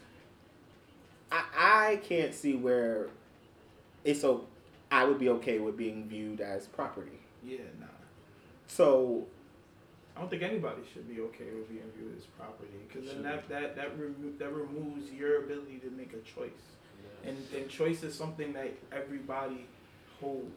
[1.32, 3.08] I I can't see where
[4.04, 4.46] it's so
[4.92, 7.20] I would be okay with being viewed as property.
[7.44, 7.86] Yeah, nah.
[8.68, 9.28] So
[10.16, 13.50] I don't think anybody should be okay with being viewed as property because then that
[13.50, 16.52] that that, remo- that removes your ability to make a choice.
[17.24, 17.32] Yeah.
[17.32, 19.66] And and choice is something that everybody
[20.20, 20.52] holds.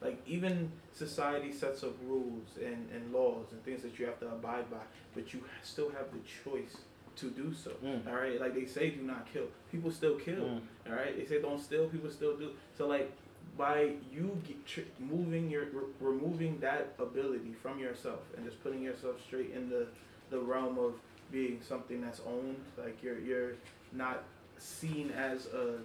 [0.00, 4.26] Like even society sets up rules and, and laws and things that you have to
[4.26, 6.76] abide by, but you still have the choice
[7.16, 7.70] to do so.
[7.82, 8.06] Mm.
[8.08, 9.46] All right, like they say, do not kill.
[9.70, 10.42] People still kill.
[10.44, 10.60] Mm.
[10.88, 11.86] All right, they say don't steal.
[11.88, 12.50] People still do.
[12.76, 13.12] So like
[13.56, 18.82] by you get, tr- moving your re- removing that ability from yourself and just putting
[18.82, 19.86] yourself straight in the
[20.30, 20.94] the realm of
[21.30, 23.52] being something that's owned, like you're you're
[23.92, 24.24] not
[24.58, 25.78] seen as a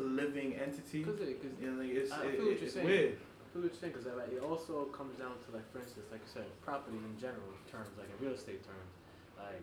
[0.00, 1.02] living entity.
[1.04, 2.86] Cause it, cause You know, like it's, I it, feel what you're saying.
[2.86, 3.16] weird.
[3.16, 6.06] I feel what you're saying, cause like, it also comes down to like, for instance,
[6.10, 8.90] like you said, property in general terms, like in real estate terms.
[9.38, 9.62] Like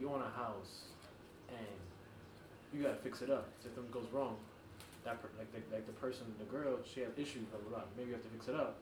[0.00, 0.90] you own a house
[1.48, 1.76] and
[2.74, 3.48] you gotta fix it up.
[3.64, 4.36] If something goes wrong,
[5.08, 7.84] that per- like the, like the person, the girl, she has issues, blah blah blah.
[7.96, 8.76] Maybe you have to fix it up,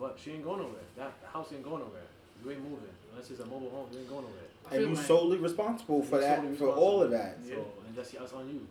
[0.00, 0.86] but she ain't going nowhere.
[0.96, 2.08] That house ain't going nowhere.
[2.42, 3.86] You ain't moving unless it's a mobile home.
[3.92, 4.48] You ain't going nowhere.
[4.70, 7.44] I and feel you like- solely responsible for that solely for all of responsible.
[7.44, 7.48] that.
[7.48, 7.54] Yeah.
[7.56, 8.66] So and that's that's on you.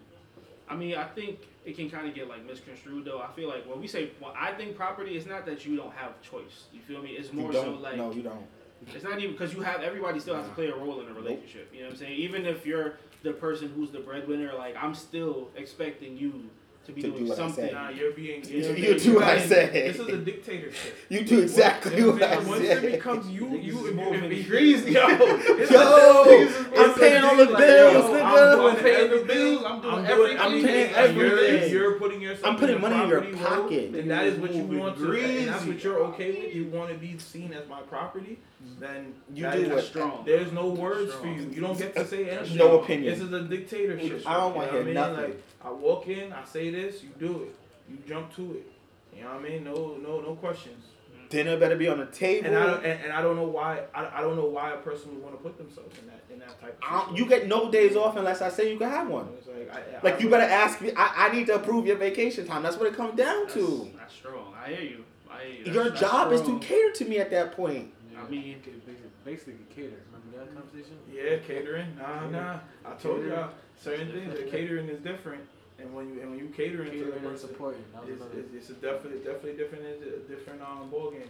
[0.68, 3.22] I mean, I think it can kind of get like misconstrued though.
[3.22, 5.94] I feel like when we say, well, I think property, it's not that you don't
[5.94, 6.66] have choice.
[6.74, 7.12] You feel me?
[7.12, 7.82] It's more so don't.
[7.82, 8.46] like no, you don't.
[8.94, 11.14] It's not even because you have everybody still has to play a role in a
[11.14, 11.70] relationship.
[11.72, 12.14] You know what I'm saying?
[12.20, 16.50] Even if you're the person who's the breadwinner, like I'm still expecting you
[16.86, 17.66] to be To doing do what I something.
[17.66, 17.74] said.
[17.74, 18.44] Nah, you're being.
[18.48, 19.70] You- you're- you do what I you're- say.
[19.92, 20.96] This is a dictatorship.
[21.10, 22.50] You do exactly You know what what I I'm saying?
[22.50, 25.06] Once it becomes you, you is if moving you- if degrees, you- yo.
[25.10, 28.24] It's Yo, a- I'm paying all the thing, like, bills, yo.
[28.24, 29.28] I'm doing I'm paying the everything.
[29.28, 30.38] bills, I'm doing I'm everything.
[30.40, 31.72] I'm paying and you're- everything.
[31.72, 32.46] You're putting yourself.
[32.54, 33.96] I'm putting money in your property role, pocket.
[33.96, 35.12] And that is what you want to.
[35.12, 36.56] And that's what you're okay with.
[36.56, 38.38] You want to be seen as my property.
[38.80, 40.24] Then You do is what- strong.
[40.26, 41.50] There's no words for you.
[41.52, 42.58] You don't get to say anything.
[42.58, 43.14] No opinion.
[43.14, 44.24] This is a dictatorship.
[44.26, 44.94] I don't wanna hear what I mean?
[44.96, 45.34] nothing.
[45.66, 47.56] Like I walk in, I say this, you do it.
[47.90, 48.72] You jump to it.
[49.16, 49.64] You know what I mean?
[49.64, 50.84] No, no, no questions.
[51.16, 51.28] Mm-hmm.
[51.30, 52.48] Dinner better be on the table.
[52.48, 54.78] And I don't, and, and I don't know why I, I don't know why a
[54.78, 56.78] person would want to put themselves in that in that type.
[56.84, 59.30] Of don't- you get no days off unless I say you can have one.
[59.38, 60.92] It's like, I, Like I, you better ask me.
[60.96, 62.64] I, I need to approve your vacation time.
[62.64, 63.92] That's what it comes down That's, to.
[63.98, 64.54] that's strong.
[64.64, 65.04] I hear you.
[65.32, 65.64] I hear you.
[65.66, 67.92] That's, Your that's job is to cater to me at that point.
[68.18, 70.02] I mean- basically, basically cater.
[70.12, 70.98] Remember that conversation?
[71.14, 71.96] Yeah, catering.
[71.98, 72.60] Nah, nah.
[72.86, 73.30] I told Catering.
[73.32, 73.50] y'all
[73.82, 74.34] certain things.
[74.36, 75.44] The catering is different,
[75.80, 77.84] and when you and when you catering to the Catering and person, supporting.
[78.08, 78.40] It's, another.
[78.40, 81.24] it's, it's a definitely definitely different it's a different um ball game.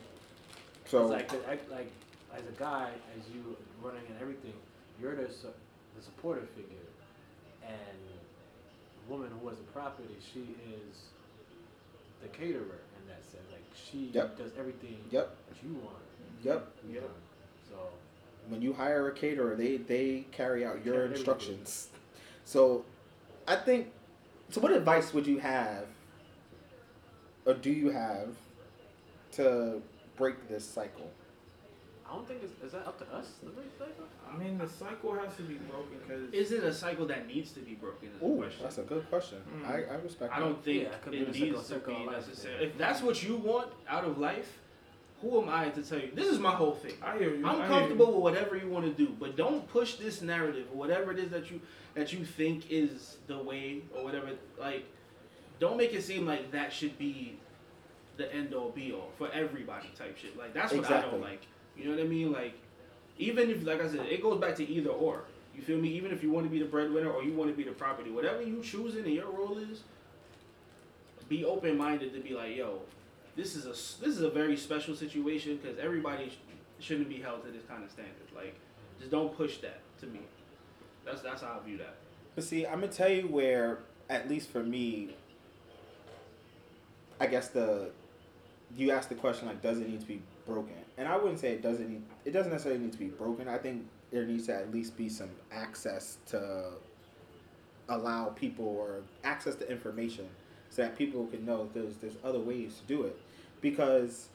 [0.86, 1.92] So It's like, the- like
[2.36, 4.54] as a guy, as you running and everything,
[5.02, 5.48] you're the su-
[5.98, 6.78] the supportive figure,
[7.66, 11.06] and the woman who has the property, she is
[12.22, 13.44] the caterer in that sense.
[13.52, 14.38] Like she Yep.
[14.38, 15.36] does everything Yep.
[15.50, 15.98] that you want.
[16.44, 16.72] Yep.
[16.88, 17.04] you Yep.
[17.04, 17.14] want.
[17.70, 17.76] So
[18.50, 21.90] when you hire a caterer, they they carry out your instructions.
[22.44, 22.86] So,
[23.48, 23.92] I think.
[24.50, 25.88] So, what advice would you have,
[27.46, 28.30] or do you have,
[29.34, 29.82] to
[30.16, 31.12] break this cycle?
[32.08, 34.06] I don't think it's is that up to us to break the cycle?
[34.32, 37.52] I mean, the cycle has to be broken because Is it a cycle that needs
[37.54, 38.10] to be broken?
[38.10, 38.64] Is Ooh, question.
[38.64, 39.40] that's a good question.
[39.58, 39.68] Mm.
[39.68, 40.34] I, I respect.
[40.34, 42.64] I don't think Yeah, it it needs to be of necessary.
[42.64, 44.60] If that's what you want out of life,
[45.26, 46.12] who am I to tell you?
[46.14, 46.94] This is my whole thing.
[47.04, 47.46] I hear you.
[47.46, 50.68] I I'm hear comfortable with whatever you want to do, but don't push this narrative
[50.72, 51.60] or whatever it is that you
[51.96, 54.30] that you think is the way or whatever.
[54.60, 54.86] Like,
[55.60, 57.38] don't make it seem like that should be
[58.18, 60.38] the end all be all for everybody type shit.
[60.38, 61.48] Like that's what I don't like.
[61.76, 62.32] You know what I mean?
[62.32, 62.54] Like,
[63.18, 65.24] even if like I said, it goes back to either or.
[65.56, 65.90] You feel me?
[65.90, 68.12] Even if you want to be the breadwinner or you want to be the property,
[68.12, 69.84] whatever you choosing and your role is,
[71.30, 72.82] be open minded to be like, yo,
[73.36, 77.44] this is a this is a very special situation because everybody sh- shouldn't be held
[77.46, 78.14] to this kind of standard.
[78.36, 78.56] Like,
[79.00, 80.22] just don't push that to me.
[81.06, 81.96] That's that's how I view that.
[82.36, 85.16] But see, I'm gonna tell you where, at least for me,
[87.20, 87.92] I guess the
[88.76, 90.74] you asked the question like, does it need to be broken?
[90.98, 92.04] And I wouldn't say it doesn't need.
[92.24, 93.48] It doesn't necessarily need to be broken.
[93.48, 96.72] I think there needs to at least be some access to
[97.90, 100.28] allow people or access to information
[100.76, 103.18] so that people can know there's there's other ways to do it
[103.62, 104.28] because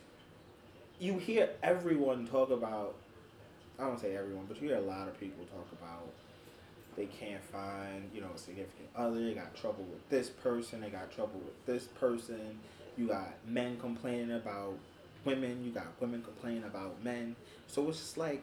[0.99, 2.95] you hear everyone talk about
[3.79, 6.09] I don't say everyone, but you hear a lot of people talk about
[6.97, 10.91] they can't find, you know, a significant other, they got trouble with this person, they
[10.91, 12.59] got trouble with this person.
[12.97, 14.75] You got men complaining about
[15.25, 17.37] women, you got women complaining about men.
[17.69, 18.43] So it's just like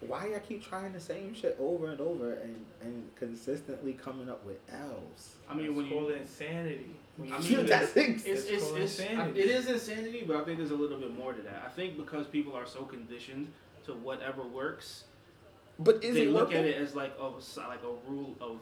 [0.00, 4.44] why y'all keep trying the same shit over and over and, and consistently coming up
[4.44, 5.36] with L's?
[5.48, 6.90] I mean, It's when called you, insanity.
[7.16, 9.40] When I you mean, do that's it's, It's it's, it's, insanity.
[9.40, 11.62] it is insanity, but I think there's a little bit more to that.
[11.64, 13.50] I think because people are so conditioned
[13.86, 15.04] to whatever works,
[15.78, 16.58] But is they it look working?
[16.58, 18.58] at it as like a s- like a rule of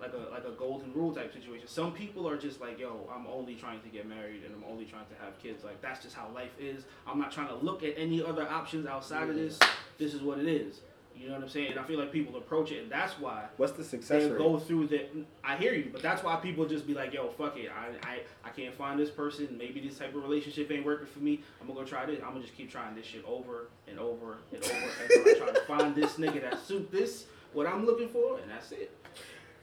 [0.00, 1.68] like a like a golden rule type situation.
[1.68, 4.84] Some people are just like, yo, I'm only trying to get married and I'm only
[4.84, 5.64] trying to have kids.
[5.64, 6.84] Like that's just how life is.
[7.06, 9.58] I'm not trying to look at any other options outside of this.
[9.98, 10.80] This is what it is.
[11.16, 11.72] You know what I'm saying?
[11.72, 14.38] And I feel like people approach it, and that's why What's the success they rate?
[14.38, 15.04] go through the.
[15.44, 17.68] I hear you, but that's why people just be like, "Yo, fuck it.
[17.70, 19.48] I, I, I can't find this person.
[19.58, 21.42] Maybe this type of relationship ain't working for me.
[21.60, 22.20] I'm gonna go try this.
[22.24, 25.52] I'm gonna just keep trying this shit over and over and over until I try
[25.52, 28.90] to find this nigga that suit this what I'm looking for, and that's it.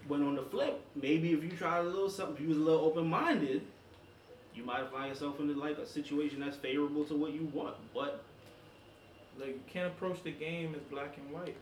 [0.07, 2.61] But on the flip, maybe if you try a little something, if you was a
[2.61, 3.61] little open minded,
[4.55, 7.75] you might find yourself in like a situation that's favorable to what you want.
[7.93, 8.23] But
[9.37, 11.57] Like you can't approach the game as black and white.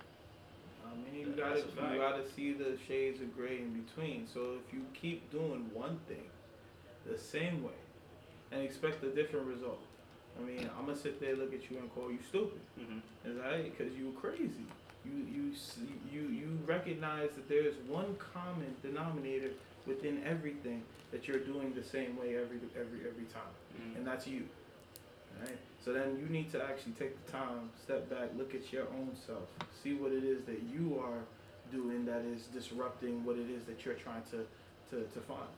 [0.86, 1.94] I mean, you gotta that's a fact.
[1.94, 4.28] you gotta see the shades of gray in between.
[4.32, 6.24] So if you keep doing one thing
[7.10, 7.80] the same way
[8.52, 9.82] and expect a different result,
[10.40, 12.62] I mean, I'm gonna sit there, look at you, and call you stupid.
[12.80, 13.30] Mm-hmm.
[13.30, 14.66] Is that because you were crazy?
[15.06, 15.54] You you
[16.12, 19.52] you you recognize that there is one common denominator
[19.86, 24.28] within everything that you're doing the same way every every every time mm, and that's
[24.28, 24.44] you.
[25.42, 25.58] Right?
[25.84, 29.12] So then you need to actually take the time, step back, look at your own
[29.28, 29.44] self,
[29.84, 31.20] see what it is that you are
[31.72, 34.38] doing that is disrupting what it is that you're trying to,
[34.90, 35.52] to, to find.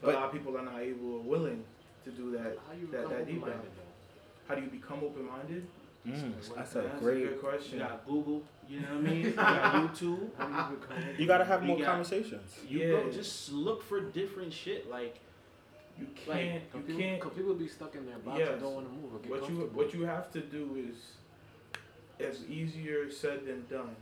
[0.00, 1.62] So But- a lot of people are not able or willing
[2.04, 2.58] to do that.
[2.66, 3.76] How you that, become that deep open-minded dive.
[3.76, 4.48] though?
[4.48, 5.66] How do you become open minded?
[6.06, 7.16] Mm, that's a That's great.
[7.18, 7.78] a good you question.
[7.80, 8.42] got Google.
[8.68, 9.22] You know what I mean?
[9.26, 11.18] You got YouTube.
[11.18, 12.58] You gotta have We more got- conversations.
[12.68, 12.90] You Yeah.
[13.02, 14.88] go just look for different shit.
[14.90, 15.16] Like
[15.98, 16.70] You can't.
[16.70, 17.20] Cause you people, can't.
[17.20, 18.50] 'cause people be stuck in their box Yes.
[18.50, 21.12] and don't want to move or get What you what you have to do is,
[22.24, 23.96] as easier said than done,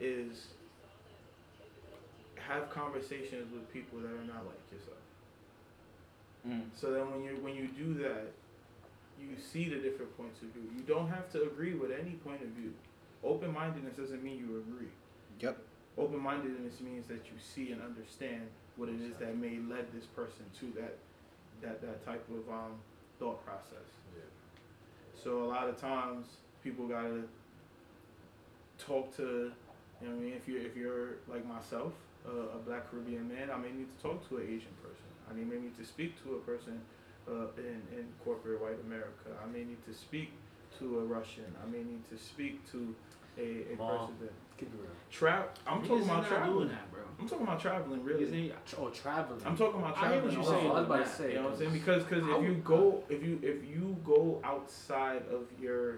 [0.00, 0.48] is
[2.48, 4.96] have conversations with people that are not like yourself.
[6.46, 6.62] Mm.
[6.74, 8.32] So then when you when you do that,
[9.20, 10.62] you see the different points of view.
[10.74, 12.72] You don't have to agree with any point of view.
[13.22, 14.88] Open mindedness doesn't mean you agree.
[15.40, 15.58] Yep.
[15.98, 18.42] Open mindedness means that you see and understand
[18.76, 20.96] what it is that may led this person to that
[21.62, 22.72] that that type of um,
[23.18, 23.88] thought process.
[24.16, 24.22] Yeah.
[25.22, 26.26] So a lot of times
[26.64, 27.22] people gotta
[28.78, 29.52] talk to,
[30.00, 31.92] you know, what I mean, if you're if you're like myself,
[32.26, 35.04] uh, a Black Caribbean man, I may need to talk to an Asian person.
[35.30, 36.80] I may need to speak to a person
[37.28, 39.28] uh, in in corporate white America.
[39.42, 40.30] I may need to speak
[40.78, 41.44] to a Russian.
[41.62, 42.94] I may need to speak to
[43.38, 43.98] a, a Mom.
[43.98, 44.90] person that Keep it real.
[45.10, 46.68] tra- I'm talking niggas about not doing traveling.
[46.68, 47.00] that, bro.
[47.18, 48.44] I'm talking about traveling, really.
[48.44, 49.40] ain't- Oh, traveling.
[49.46, 50.12] I'm talking about traveling.
[50.12, 50.32] I hear what traveling.
[50.32, 50.52] you're also.
[50.52, 50.70] saying.
[50.70, 51.28] I was about to say.
[51.30, 51.72] You know what I'm saying?
[51.72, 55.96] Because because I if you go if you if you go outside of your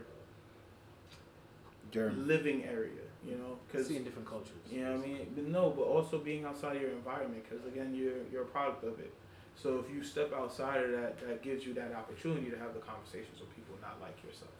[1.90, 2.16] Journey.
[2.16, 4.52] living area, you know, because seeing different cultures.
[4.70, 5.26] you know what I mean.
[5.34, 8.84] But no, but also being outside of your environment, because again, you're you're a product
[8.84, 9.12] of it.
[9.60, 12.80] So if you step outside of that, that gives you that opportunity to have the
[12.80, 14.50] conversations with people not like yourself.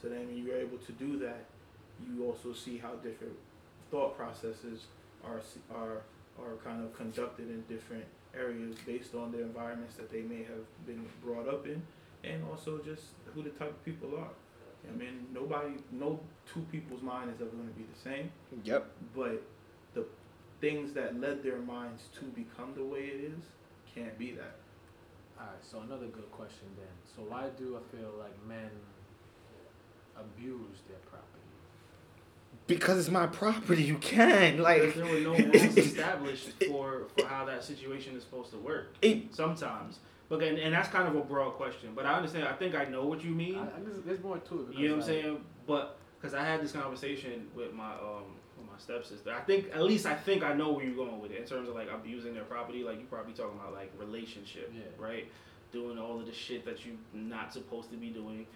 [0.00, 1.44] So then when you're able to do that,
[2.06, 3.34] you also see how different
[3.90, 4.86] thought processes
[5.24, 5.40] are
[5.74, 6.02] are
[6.38, 8.04] are kind of conducted in different
[8.36, 11.80] areas based on the environments that they may have been brought up in,
[12.24, 14.30] and also just who the type of people are.
[14.86, 16.20] I mean, nobody, no
[16.52, 18.30] two people's mind is ever going to be the same
[18.64, 18.86] Yep.
[19.16, 19.42] but
[19.94, 20.04] the
[20.60, 23.44] things that led their minds to become the way it is
[23.94, 24.56] can't be that.
[25.38, 26.86] Alright, so another good question then.
[27.16, 28.70] So why do I feel like men
[30.16, 31.28] abuse their property?
[32.66, 33.82] Because it's my property.
[33.82, 34.82] You can like.
[34.82, 38.94] Because there were no rules established for, for how that situation is supposed to work.
[39.02, 39.98] It, Sometimes.
[40.28, 41.90] But and, and that's kind of a broad question.
[41.94, 42.48] But I understand.
[42.48, 43.56] I think I know what you mean.
[43.58, 44.78] I, I guess there's more to it.
[44.78, 45.44] you know what I'm like, saying?
[45.66, 48.43] But because I had this conversation with my um with
[48.74, 49.32] my stepsister.
[49.32, 51.68] I think at least I think I know where you're going with it in terms
[51.68, 52.82] of like abusing their property.
[52.82, 54.82] Like you probably talking about like relationship, Yeah.
[54.98, 55.26] right?
[55.72, 58.46] Doing all of the shit that you're not supposed to be doing.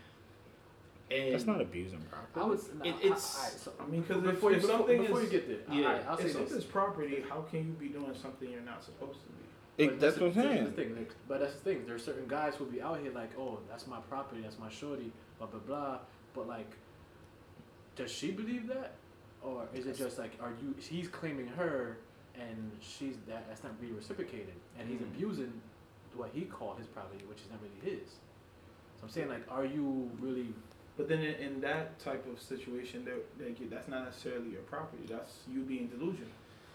[1.10, 2.32] And that's not abusing property.
[2.38, 4.76] I was, Nah, It- I- it's- so I mean, because before, if, you, if before,
[4.78, 5.86] something before is you get there, Yeah.
[5.86, 6.36] alright, I'll say if this.
[6.36, 9.84] something's property, how can you be doing something you're not supposed to be?
[9.84, 10.64] It- But that's the- what I'm saying.
[10.64, 11.86] The thing, like, but that's the thing.
[11.86, 15.10] There's certain guys who be out here like, oh, that's my property, that's my shorty,
[15.38, 15.98] blah blah blah.
[16.34, 16.70] But like,
[17.96, 18.92] does she believe that,
[19.42, 20.74] or is it just like, are you?
[20.78, 21.98] He's claiming her,
[22.34, 23.46] and she's that.
[23.48, 25.14] That's not being reciprocated, and he's Mm.
[25.14, 25.60] abusing
[26.14, 28.08] what he called his property, which is not really his.
[28.96, 30.48] So I'm saying like, are you really?
[30.96, 35.04] But then in, in that type of situation, that there, that's not necessarily your property.
[35.08, 36.28] That's you being delusional,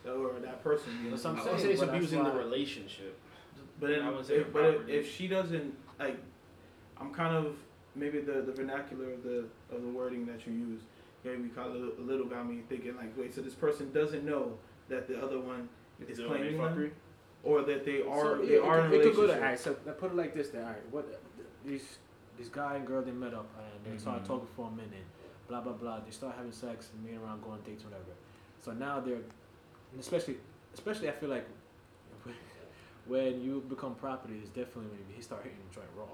[0.07, 1.11] or that person being.
[1.11, 3.19] That's what I'm I would saying, say it's abusing the relationship.
[3.79, 6.17] But then, I would say if, but if, if she doesn't like,
[6.97, 7.57] I'm kind of
[7.95, 10.81] maybe the, the vernacular of the of the wording that you use.
[11.23, 14.25] Maybe we call it a little got me thinking like, wait, so this person doesn't
[14.25, 14.57] know
[14.89, 15.69] that the other one
[16.07, 16.75] is Doing claiming fuckery?
[16.89, 16.91] them,
[17.43, 19.27] or that they are So, they yeah, are it, in could- a it could go
[19.27, 19.41] to relationship.
[19.43, 19.59] alright.
[19.59, 21.21] So I put it like this: then, alright, what
[21.65, 21.97] these
[22.37, 24.27] this guy and girl they met up and they started Mhm.
[24.27, 25.05] talking for a minute,
[25.47, 25.99] blah blah blah.
[26.01, 28.03] They start having sex and meeting around, going on dates, whatever.
[28.61, 29.21] So now they're,
[29.99, 30.37] especially
[30.73, 31.45] especially I feel like
[33.07, 36.05] when you become property, is definitely when he start hitting the joint raw.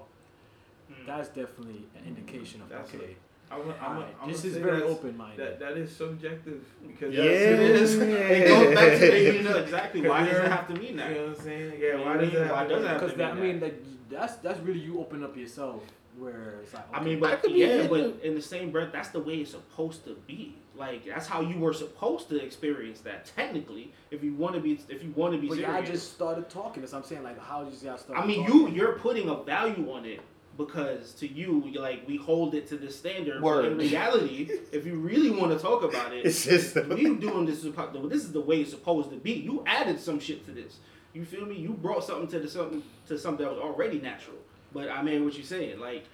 [1.06, 3.16] That's definitely an indication of That's okay.
[3.50, 5.38] I would, I'm, alright, I'm this is very open minded.
[5.38, 7.24] That that is subjective because Yeah.
[7.24, 7.98] Yes, it is.
[8.00, 11.10] It goes back to the, you know exactly why does it have to mean that?
[11.10, 11.72] You know what I'm saying?
[11.80, 11.96] Yeah.
[11.96, 13.34] know Why what does it have Why does be- it have Because to that I
[13.34, 15.82] be mean that that's that's really you open up yourself
[16.18, 19.08] where it's like I mean, but could yeah, in but in the same breath, that's
[19.08, 20.54] the way it's supposed to be.
[20.76, 23.26] Like that's how you were supposed to experience that.
[23.26, 25.72] Technically, if you want to be, if you want to be but serious.
[25.72, 26.82] y'all just started talking.
[26.82, 27.22] That's what I'm saying.
[27.22, 28.18] Like how did y'all start?
[28.18, 28.68] I mean, talking?
[28.68, 30.20] you you're putting a value on it
[30.56, 33.40] because to you, you're like we hold it to this standard.
[33.42, 37.46] But in reality, if you really want to talk about it, It's just we doing
[37.46, 37.64] this.
[37.64, 39.32] is This is the way it's supposed to be.
[39.32, 40.78] You added some shit to this.
[41.12, 41.56] You feel me?
[41.56, 44.36] You brought something to the something to something that was already natural.
[44.72, 45.80] But I mean, what you saying?
[45.80, 46.04] Like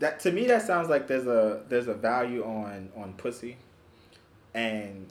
[0.00, 3.56] that to me that sounds like there's a there's a value on on pussy
[4.54, 5.06] and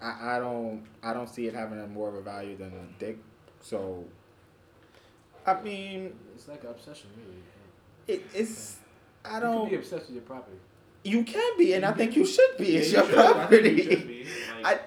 [0.00, 3.00] I, I don't I don't see it having a more of a value than a
[3.00, 3.18] dick
[3.60, 4.04] so
[5.46, 7.42] I mean It's like an obsession, really.
[8.18, 8.76] it, it's
[9.24, 10.56] I don't could be obsessed with your property.
[11.04, 13.18] you can be and I think you should be it's yeah, your you should.
[13.18, 14.26] I you property.
[14.64, 14.78] I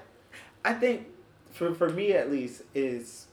[0.66, 1.08] I think
[1.52, 3.28] for for me at least is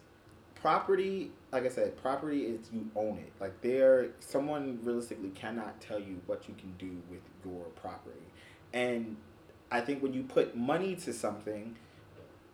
[0.55, 6.01] property like I said property is you own it like there someone realistically cannot tell
[6.01, 8.27] you what you can do with your property
[8.73, 9.17] and
[9.71, 11.77] I think when you put money to something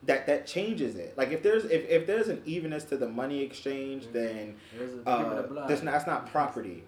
[0.04, 3.42] that that changes it like if there's if, if there's an evenness to the money
[3.42, 6.84] exchange then There's a, give it a uh, that's not, that's not property.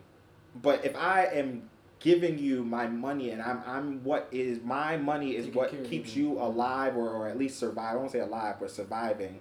[0.61, 1.69] But if I am
[2.05, 6.33] giving you my money and I'm I'm what is my money is what keeps you.
[6.33, 7.95] you alive or, or at least survive.
[7.95, 9.41] I won't say alive, but surviving.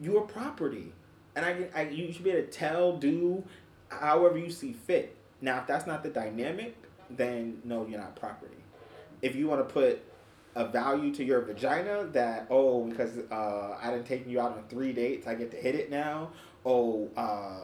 [0.00, 0.92] You're property,
[1.34, 3.42] and I, I you should be able to tell, do,
[3.88, 5.16] however you see fit.
[5.40, 6.76] Now, if that's not the dynamic,
[7.10, 8.54] then no, you're not property.
[9.20, 10.04] If you want to put
[10.58, 14.64] a value to your vagina that oh because uh, I didn't take you out on
[14.68, 16.30] three dates, I get to hit it now.
[16.66, 17.60] Oh, uh,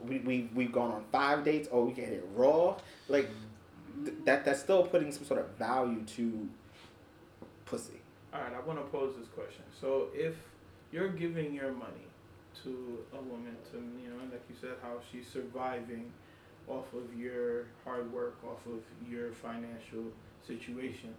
[0.00, 1.68] we we we've gone on five dates.
[1.72, 2.76] Oh, we can hit it raw.
[3.08, 3.28] Like
[4.04, 4.44] th- that.
[4.44, 6.48] That's still putting some sort of value to
[7.64, 8.00] pussy.
[8.32, 9.64] All right, I want to pose this question.
[9.80, 10.34] So, if
[10.92, 12.06] you're giving your money
[12.62, 16.12] to a woman, to you know, like you said, how she's surviving
[16.68, 18.80] off of your hard work, off of
[19.10, 20.04] your financial
[20.46, 21.14] situation,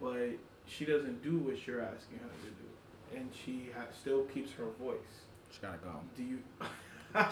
[0.00, 0.30] but
[0.66, 4.66] she doesn't do what you're asking her to do, and she ha- still keeps her
[4.80, 5.24] voice.
[5.50, 5.92] She gotta go.
[6.16, 6.38] Do you?
[7.14, 7.24] Man,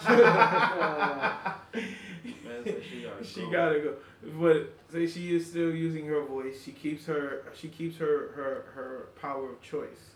[2.65, 3.51] she gotta she go.
[3.51, 3.95] gotta go.
[4.39, 6.63] But say she is still using her voice.
[6.63, 7.43] She keeps her.
[7.53, 10.11] She keeps her her her power of choice,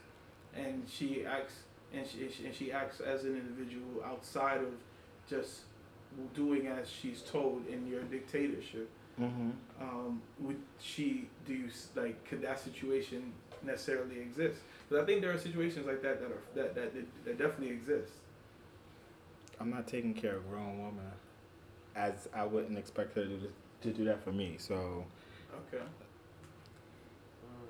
[0.56, 1.54] and she acts
[1.94, 4.74] and she and she acts as an individual outside of
[5.30, 5.62] just
[6.34, 8.90] doing as she's told in your dictatorship.
[9.20, 9.50] Mm-hmm.
[9.82, 14.60] Um, would she do you like could that situation necessarily exist?
[14.90, 17.70] But I think there are situations like that that are that that, that, that definitely
[17.70, 18.12] exist.
[19.60, 21.12] I'm not taking care of a grown woman,
[21.96, 23.52] as I wouldn't expect her to do,
[23.82, 24.56] to do that for me.
[24.58, 25.04] So
[25.74, 25.84] Okay.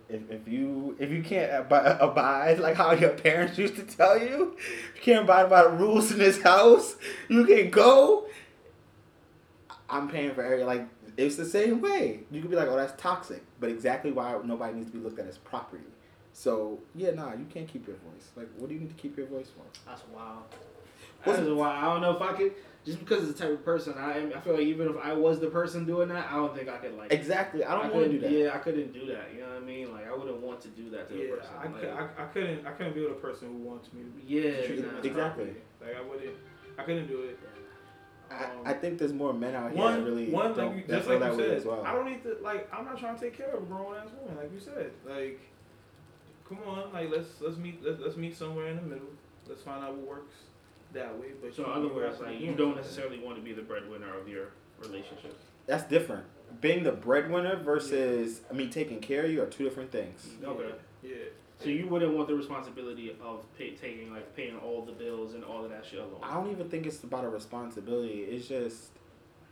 [0.07, 4.19] if, if you if you can't ab- abide like how your parents used to tell
[4.19, 6.95] you, if you can't abide by the rules in this house,
[7.27, 8.27] you can go.
[9.89, 10.87] I'm paying for every like
[11.17, 12.21] it's the same way.
[12.31, 15.19] You could be like, oh, that's toxic, but exactly why nobody needs to be looked
[15.19, 15.83] at as property.
[16.33, 18.29] So yeah, nah, you can't keep your voice.
[18.35, 19.63] Like, what do you need to keep your voice for?
[19.89, 20.43] That's wild.
[21.23, 21.83] What's- That's wild.
[21.83, 22.53] I don't know if I could.
[22.85, 25.11] Just because it's the type of person I am, I feel like even if I
[25.11, 27.11] was the person doing that, I don't think I could like.
[27.11, 27.63] Exactly.
[27.63, 28.31] I don't want to do that.
[28.31, 29.33] Yeah, I couldn't do that.
[29.35, 29.91] You know what I mean?
[29.91, 31.51] Like I wouldn't want to do that to Yeah, a person.
[31.59, 31.87] I, like, cou-
[32.17, 34.65] I, I couldn't I couldn't be with a person who wants me to be yeah,
[34.65, 34.97] treat nah.
[34.99, 35.11] Exactly.
[35.13, 35.55] property.
[35.81, 36.35] Like I wouldn't
[36.77, 37.37] I couldn't do it.
[38.31, 40.75] I, Um, I think there's more men out here one that really one don't, like
[40.77, 41.83] you, that just feel like that you way said, as well.
[41.85, 44.07] I don't need to like I'm not trying to take care of a grown ass
[44.21, 44.91] woman like you said.
[45.07, 45.39] Like
[46.47, 49.07] come on, like let's let's meet let's, let's meet somewhere in the middle.
[49.47, 50.35] Let's find out what works
[50.93, 51.27] that way.
[51.41, 54.17] But So you- in other words, like you don't necessarily want to be the breadwinner
[54.19, 54.47] of your
[54.79, 55.35] relationship.
[55.65, 56.25] That's different.
[56.61, 60.27] Being the breadwinner versus I mean taking care of you are two different things.
[60.43, 60.71] Okay.
[61.03, 61.15] Yeah.
[61.59, 65.43] So you wouldn't want the responsibility of pay, taking like paying all the bills and
[65.43, 66.19] all of that shit alone.
[66.23, 68.21] I don't even think it's about a responsibility.
[68.23, 68.91] It's just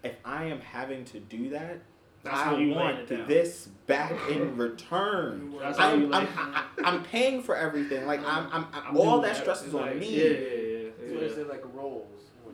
[0.03, 1.79] if I am having to do that,
[2.23, 5.53] That's I you want this back in return.
[5.59, 6.17] That's I'm, lay.
[6.19, 8.05] I'm, I, I- I'm paying for everything.
[8.05, 9.41] Like I'm, I'm, I'm, I'm all that that.
[9.41, 10.15] stress is on Like, me.
[10.15, 10.89] Yeah, yeah, yeah.
[10.97, 11.15] That's yeah.
[11.15, 11.96] what I said, like roles.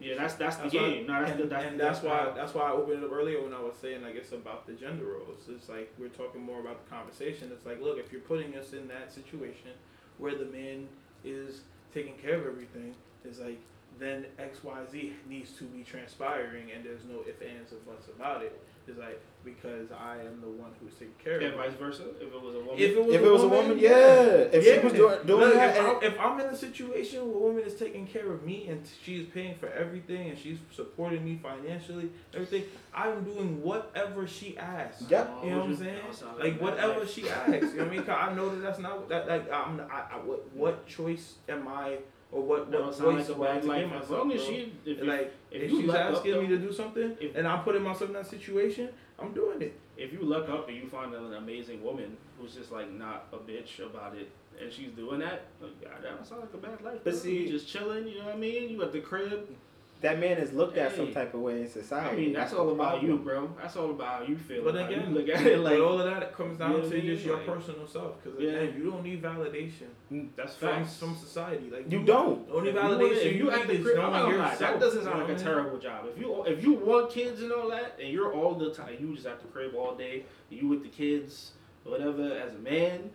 [0.03, 1.07] Yeah, that's that's the why- game.
[1.07, 3.41] No, that's and, the that's, and that's why that's why I opened it up earlier
[3.41, 5.47] when I was saying like it's about the gender roles.
[5.49, 7.49] It's like we're talking more about the conversation.
[7.53, 9.71] It's like look, if you're putting us in that situation
[10.17, 10.87] where the man
[11.23, 11.61] is
[11.93, 12.93] taking care of everything,
[13.23, 13.59] it's like
[13.99, 18.07] then X Y Z needs to be transpiring, and there's no ifs ands or buts
[18.07, 18.59] about it.
[18.87, 21.55] It's like because I am the one who's taking care and of it.
[21.55, 22.03] And vice versa.
[22.19, 23.83] If it was a woman, If it was, If a, it was a woman, woman,
[23.83, 23.89] yeah.
[23.89, 27.35] If she was doing doing Look, that, if, I'm, if I'm in a situation where
[27.35, 31.23] a woman is taking care of me and she's paying for everything and she's supporting
[31.23, 32.63] me financially, everything,
[32.93, 35.03] I'm doing whatever she asks.
[35.09, 35.31] Yep.
[35.43, 35.99] You know what I'm saying?
[36.39, 37.51] Like whatever she asks.
[37.51, 38.03] You know what I mean?
[38.03, 39.27] Cause I know that that's not that.
[39.27, 39.79] Like I'm.
[39.81, 41.99] I, I, what what choice am I
[42.33, 43.89] or what That what don't like a I have bad to life.
[43.91, 46.47] give As long as she, if you, like if if, she's luck up, asking me
[46.47, 49.79] to do something if- and I'm putting myself in that situation, I'm doing it.
[49.97, 53.37] if you luck up and you find an amazing woman who's just like not a
[53.37, 54.29] bitch about it,
[54.59, 56.99] and she's doing that, like, God, that don't like a bad life.
[57.03, 58.07] But see- you just chilling.
[58.07, 58.69] You know what I mean?
[58.69, 59.47] You at the crib.
[60.03, 62.09] That man is looked at some type of way in society.
[62.09, 63.49] I mean, that's the all about you, bro.
[63.59, 64.63] That's all about how you feel.
[64.63, 66.83] But again, you look at it like but all of that comes down You know
[66.83, 67.15] to what I mean?
[67.15, 68.21] just your Like- personal self.
[68.21, 68.49] Because Yeah.
[68.51, 71.69] again, you don't need validation mm, that's from from society.
[71.71, 72.45] Like You don't.
[72.47, 74.37] The only If you wanna- validation if you at the crib, I'm knowing not gonna
[74.51, 74.59] yourself.
[74.59, 76.05] that doesn't you sound know like a what terrible job.
[76.13, 79.15] If you if you want kids and all that, and you're all the time, you
[79.15, 81.53] just at the crib all day, you with the kids,
[81.85, 82.23] whatever.
[82.45, 83.09] As a man,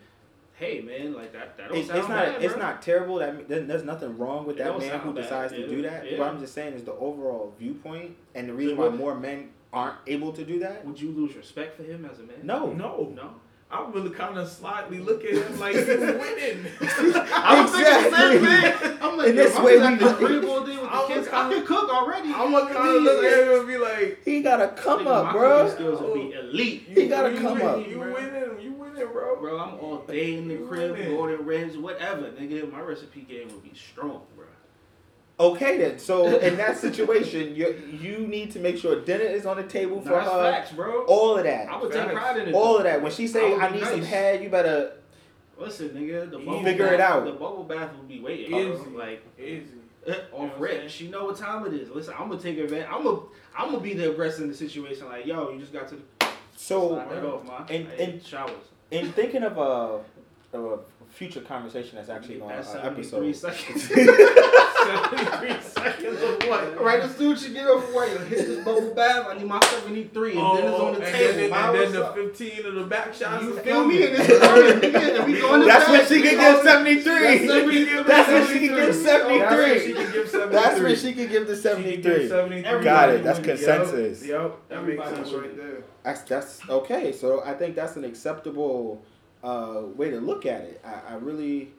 [0.59, 1.57] hey man, like that.
[1.57, 2.25] That don't It's, sound it's not.
[2.27, 2.63] bad, it's bro.
[2.63, 3.17] not terrible.
[3.19, 5.83] That there's there's nothing wrong with It that man who bad, decides yeah, to do
[5.83, 6.11] that.
[6.11, 6.19] yeah.
[6.19, 9.97] What I'm just saying is the overall viewpoint and the reason why more men aren't
[10.07, 10.85] able to do that.
[10.87, 12.37] Would you lose respect for him as a man?
[12.43, 13.31] No, No, no.
[13.71, 16.65] I'm really kind of slightly look at him like he's winning.
[16.81, 18.89] I was thinking the same Exactly.
[18.89, 18.99] thing.
[19.03, 20.73] I'm like, In yo, this if I'm way, just at we- the crib all day
[20.73, 21.29] with the I was kids.
[21.29, 22.29] I kinda- can cook already.
[22.33, 25.25] I'm gonna kind of look at him and be like, He gotta come Nigga, up,
[25.27, 25.59] my bro.
[25.65, 26.83] cooking skills would be elite.
[26.89, 28.15] He gotta you come win, up, You bro.
[28.15, 29.37] winning, you winning, bro.
[29.41, 31.15] Bro, I'm all day in the crib, winning.
[31.17, 32.71] ordering ribs, whatever, nigga.
[32.71, 34.45] My recipe game would be strong, bro.
[35.41, 35.99] Okay then.
[36.01, 40.01] So in that situation, you you need to make sure dinner is on the table
[40.01, 40.53] for Nah, that's her.
[40.53, 41.05] facts, bro.
[41.05, 41.69] All of that.
[41.69, 42.15] I would take Facts.
[42.15, 42.55] pride in it.
[42.55, 43.01] All of that.
[43.03, 44.93] When she say I I, be need some head, you better
[45.57, 47.25] Listen, nigga, the bubble figure bath, it out.
[47.25, 48.55] The bubble bath will be waiting.
[48.55, 48.83] Easy.
[48.85, 48.99] bro.
[48.99, 49.65] Like Easy.
[50.07, 50.89] off what I'm rip.
[50.89, 51.91] She know what time it is.
[51.91, 52.89] Listen, I'm gonna take advantage.
[52.91, 53.21] I'm gonna
[53.57, 55.07] I'm gonna be the aggressor in the situation.
[55.07, 55.97] Like, yo, you just got to
[56.57, 57.67] so slide off, man.
[57.71, 58.53] and- Like, and- showers.
[58.91, 60.01] In thinking of a,
[60.57, 60.79] of a
[61.11, 63.55] future conversation that's actually going That's to uh, 73 episode.
[63.55, 63.89] seconds.
[64.89, 66.81] 73 seconds of what?
[66.81, 68.09] Right, this dude should get up for what?
[68.09, 69.27] Hit this bubble bath.
[69.29, 71.35] I need my 73, and then it's on the oh, and table.
[71.35, 72.15] Then, Man, and then the up?
[72.15, 73.43] 15 of the back shots.
[73.45, 74.07] You is feel me?
[74.07, 75.93] And it's coming, and we going to That's bed.
[75.93, 77.25] when she can give seventy That's three.
[77.25, 80.53] when she can give seventy she can give 73.
[80.53, 82.29] That's when she can give the She seventy can give three.
[82.29, 82.85] 73.
[82.85, 83.25] Got it.
[83.25, 84.25] That's consensus.
[84.25, 84.69] Yep.
[84.69, 85.85] That makes sense right there.
[86.05, 87.13] That's that's okay.
[87.13, 89.05] So I think that's an acceptable
[89.43, 90.81] uh, way to look at it.
[90.85, 91.71] I, I really,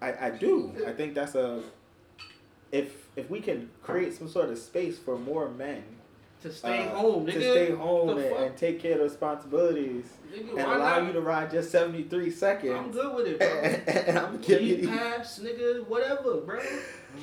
[0.00, 0.72] I, I do.
[0.86, 1.62] I think that's a
[2.72, 5.82] if if we can create some sort of space for more men
[6.42, 7.32] To stay uh, home, nigga.
[7.34, 11.06] to stay home and, and take care of the responsibilities Nigga, and allow not?
[11.06, 12.72] you to ride just seventy three seconds.
[12.72, 13.38] I'm good with it,
[13.86, 13.92] bro.
[13.92, 16.60] and I'm gonna give you pass, nigga, whatever, bro.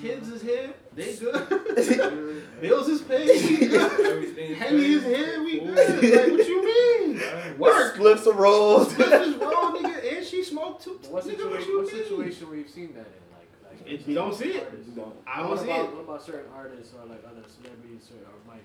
[0.01, 0.73] Kids is here,
[1.75, 2.43] they good.
[2.61, 3.27] Bills is paid,
[3.59, 4.05] we good.
[4.05, 5.77] Everything Henny is here, we good.
[6.03, 7.57] Like, what you mean?
[7.59, 7.95] Work.
[7.95, 8.91] spliffs of rolls.
[8.91, 10.99] Split is wrong, nigga, and she smoked too.
[11.03, 11.51] But what nigga, situation?
[11.51, 12.03] what you What mean?
[12.03, 13.23] situation where you've seen that in?
[13.37, 14.63] Like, like It- we don't see it.
[14.63, 14.89] artists?
[15.27, 15.93] I don't what see about, it.
[15.93, 18.63] What about certain artists or like other celebrities or, or like,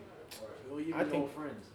[0.70, 1.66] or even I think- old friends?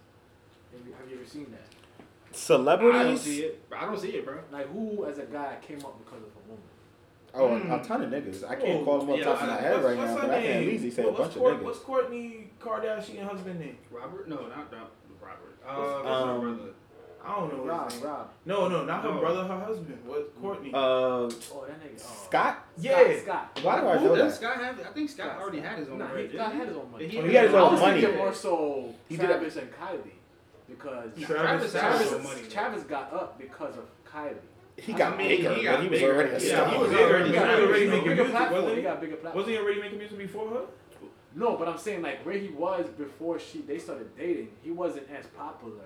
[0.75, 2.35] Have you, have you ever seen that?
[2.35, 2.99] Celebrities?
[2.99, 3.63] I don't see it.
[3.75, 4.39] I don't see it, bro.
[4.51, 6.63] Like, who as a guy came up because of a woman?
[7.38, 7.69] Oh, Mm.
[7.71, 8.43] a, a ton of niggas.
[8.49, 10.07] I can't Oh, call them off yeah, the top of my I- head right now,
[10.07, 10.67] her but I can at name?
[10.81, 11.61] least say a bunch what's of niggas.
[11.63, 13.77] What's Kourtney Kardashian husband name?
[13.91, 14.27] Robert?
[14.27, 15.57] No, not, not Robert.
[15.67, 16.71] Uh, What's- what's her um, brother?
[17.25, 17.63] I don't know.
[17.65, 17.91] Rob.
[18.03, 18.29] Rob.
[18.45, 19.19] No, no, not her No.
[19.19, 19.99] brother, her husband.
[20.05, 20.41] What?
[20.41, 20.73] Kourtney.
[20.73, 21.27] Uh, Oh,
[21.67, 22.01] that nigga.
[22.01, 22.23] Oh.
[22.25, 22.65] Scott.
[22.77, 22.95] Yeah.
[23.19, 23.49] Scott.
[23.57, 23.59] Scott.
[23.63, 24.49] Why do I Who know does that?
[24.49, 24.79] Scott have?
[24.79, 25.69] I think Scott Scott, already Scott.
[25.71, 26.29] had his own Nah, bread.
[26.31, 27.07] he, Scott had his own money.
[27.07, 28.01] He he had his I own was money.
[28.01, 30.11] thinking more so He did Travis and Kylie
[30.69, 32.41] because Nah, Travis Travis, had has his some own money.
[32.49, 34.35] Travis got up because of Kylie.
[34.78, 36.13] He got I mean, bigger, he but got he was bigger.
[36.13, 36.69] already a Yeah, star.
[36.69, 37.03] he was bigger.
[37.03, 37.91] already, He he got was already bigger.
[37.91, 38.61] making bigger music, platform.
[38.61, 38.88] wasn't He he?
[38.88, 39.36] got bigger platform.
[39.36, 40.61] Wasn't he already making music before her?
[41.36, 45.07] No, but I'm saying like where he was before she they started dating, he wasn't
[45.09, 45.84] as popular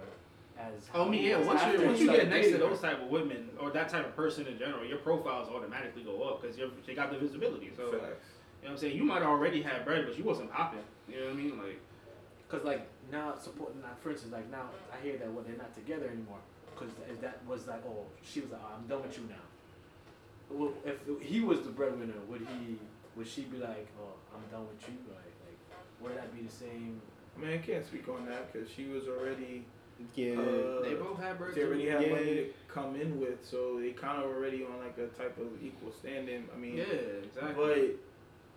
[0.59, 0.73] as.
[0.93, 1.37] Oh, I mean, yeah.
[1.39, 4.15] Once you once you get next to those type of women or that type of
[4.15, 7.71] person in general, your profiles automatically go up because they got the visibility.
[7.75, 8.95] So you know what I'm saying.
[8.95, 10.79] You might already have bread, but you wasn't popping.
[11.09, 11.57] You know what I mean?
[11.57, 11.79] Like
[12.49, 15.73] Cause like now supporting that, for instance, like now I hear that well they're not
[15.73, 16.39] together anymore.
[16.81, 19.35] Cause that was like oh she was like oh, I'm done with you now.
[20.49, 22.77] Well, if he was the breadwinner, would he
[23.15, 25.59] would she be like oh I'm done with you like like
[26.01, 27.01] would that be the same?
[27.37, 29.63] I mean, I can't speak on that because she was already.
[30.15, 30.33] Yeah.
[30.33, 31.53] Uh, they both had bread.
[31.53, 31.89] They already too.
[31.91, 32.09] have Yeah.
[32.09, 35.63] money to come in with, so they kind of already on like a type of
[35.63, 36.49] equal standing.
[36.53, 36.85] I mean, Yeah,
[37.23, 37.53] exactly.
[37.55, 37.77] but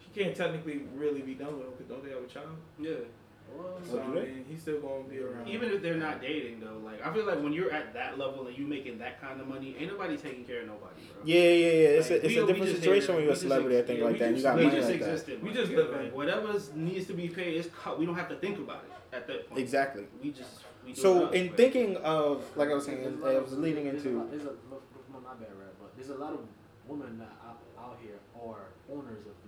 [0.02, 2.56] she can't technically really be done with him because don't they have a child?
[2.80, 2.92] yeah.
[3.52, 5.46] Well, So I mean, he's still gonna be around.
[5.48, 8.46] Even if they're not dating though, like I feel like when you're at that level
[8.46, 11.22] and you making that kind of money, ain't nobody taking care of nobody, bro.
[11.24, 11.88] Yeah, yeah, yeah.
[12.00, 13.76] It's Like, a it's we- a different situation here- when you're a we just celebrity.
[13.76, 14.28] I ex- think yeah, like that.
[14.28, 15.42] and You got we money just like that.
[15.42, 17.98] We just yeah, live like in- whatever needs to be paid is cut.
[17.98, 19.60] We don't have to think about it at that point.
[19.60, 20.04] Exactly.
[20.22, 23.32] We just we So in but- thinking of like I was saying, There's a I
[23.34, 25.48] lot was of- leading there's a into lot- There's a, look, look, no, my bad,
[25.58, 26.40] Red, but there's a lot of
[26.88, 29.43] women that out, out here are owners of men too.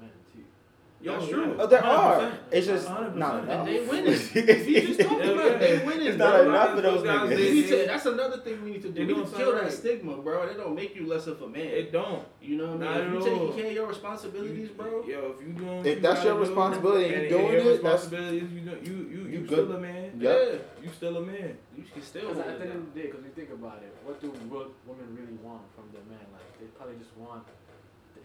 [0.98, 1.34] Yo, That's yeah.
[1.34, 1.56] true.
[1.58, 1.84] Oh, there 100%.
[1.86, 2.32] are.
[2.50, 3.14] It's just 100%.
[3.16, 3.66] not And enough.
[3.66, 4.04] they winning.
[4.66, 5.60] We just talked about it.
[5.60, 5.84] They yeah.
[5.86, 6.06] winning.
[6.08, 6.26] It's bro.
[6.30, 7.36] not enough for those Those guys, niggas.
[7.36, 8.94] We they- need to, that's another thing we need to do.
[8.94, 10.46] They We need doing to kill something that stigma, bro.
[10.46, 11.60] That don't make you less of a man.
[11.66, 12.24] It don't.
[12.40, 13.20] you know what Not I mean?
[13.20, 13.38] If you all.
[13.48, 15.04] taking care of your responsibilities, bro.
[15.06, 17.60] Yo, if you doing, what If you that's your responsibility and you and- doing your
[17.60, 19.48] it, that's- responsibilities, you do- you you You you good.
[19.68, 20.04] still a man.
[20.18, 20.22] Yep.
[20.24, 20.58] Yeah.
[20.84, 21.58] You still a man.
[21.76, 23.92] You can still Because at the end of the day, because you think about it,
[24.02, 26.24] what do women really want from their man?
[26.32, 27.52] Like they probably just want the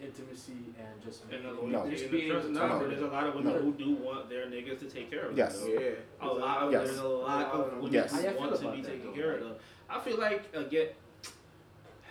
[0.01, 1.89] intimacy and just And the being- No.
[1.89, 2.45] just and the being trust.
[2.47, 2.87] able to Nah, No.
[2.87, 3.59] there's a lot of women No.
[3.59, 5.37] who do want their niggas to take care of them.
[5.37, 5.59] Yes.
[5.59, 5.67] though.
[5.67, 5.89] Yeah.
[6.21, 6.85] A lot of Yes.
[6.87, 8.11] there's a lot of women Yes.
[8.11, 9.13] How y'all who feel want to about be that, taken though?
[9.13, 9.61] care of.
[9.89, 10.89] I feel like again,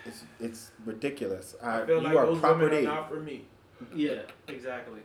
[0.07, 1.57] It's it's ridiculous.
[1.63, 2.65] I Uh, feel you like are those property.
[2.77, 3.45] women are not for me.
[3.95, 5.01] yeah, exactly.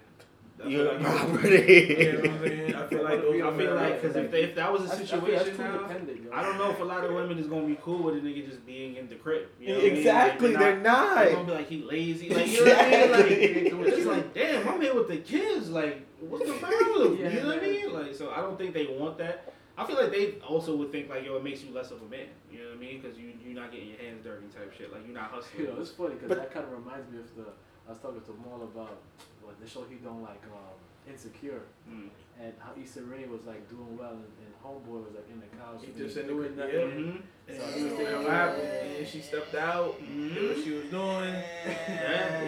[0.63, 1.95] I You're feel like- property.
[1.99, 2.75] You know what I'm saying?
[2.75, 4.81] I feel like those I I feel are like because if, they, if that was
[4.83, 5.89] a that's situation too now.
[6.33, 8.45] I don't know if a lot of women is gonna be cool with a nigga
[8.47, 9.47] just being in the crib.
[9.59, 9.97] You know what I mean?
[9.97, 11.15] exactly, Like, they're not.
[11.25, 13.33] They're gonna be like he lazy, like you know what I mean?
[13.41, 13.71] Exactly.
[13.71, 15.69] Like it's like damn, I'm here with the kids.
[15.69, 17.17] Like what's the problem?
[17.17, 17.93] Yeah, you know what I mean?
[17.93, 19.51] Like so, I don't think they want that.
[19.77, 22.05] I feel like they also would think like yo, it makes you less of a
[22.05, 22.27] man.
[22.49, 23.01] You know what I mean?
[23.01, 24.91] Because you you're not getting your hands dirty type shit.
[24.93, 25.65] Like you're not hustling.
[25.65, 27.51] You know, it's funny because that kind of reminds me of the.
[27.87, 28.97] I was talking to Maul about
[29.43, 30.73] what the show he don't like, um,
[31.07, 32.09] Insecure, Mm.
[32.41, 35.45] and how Issa Rae was like doing well, and, and Homeboy was like in the
[35.55, 35.81] couch.
[35.85, 37.05] He just was in the doing crib, nothing.
[37.05, 37.21] Mhm.
[37.47, 38.67] And So he he was was thinking thinking, what happened,
[38.97, 41.35] and she stepped out, did what she was doing.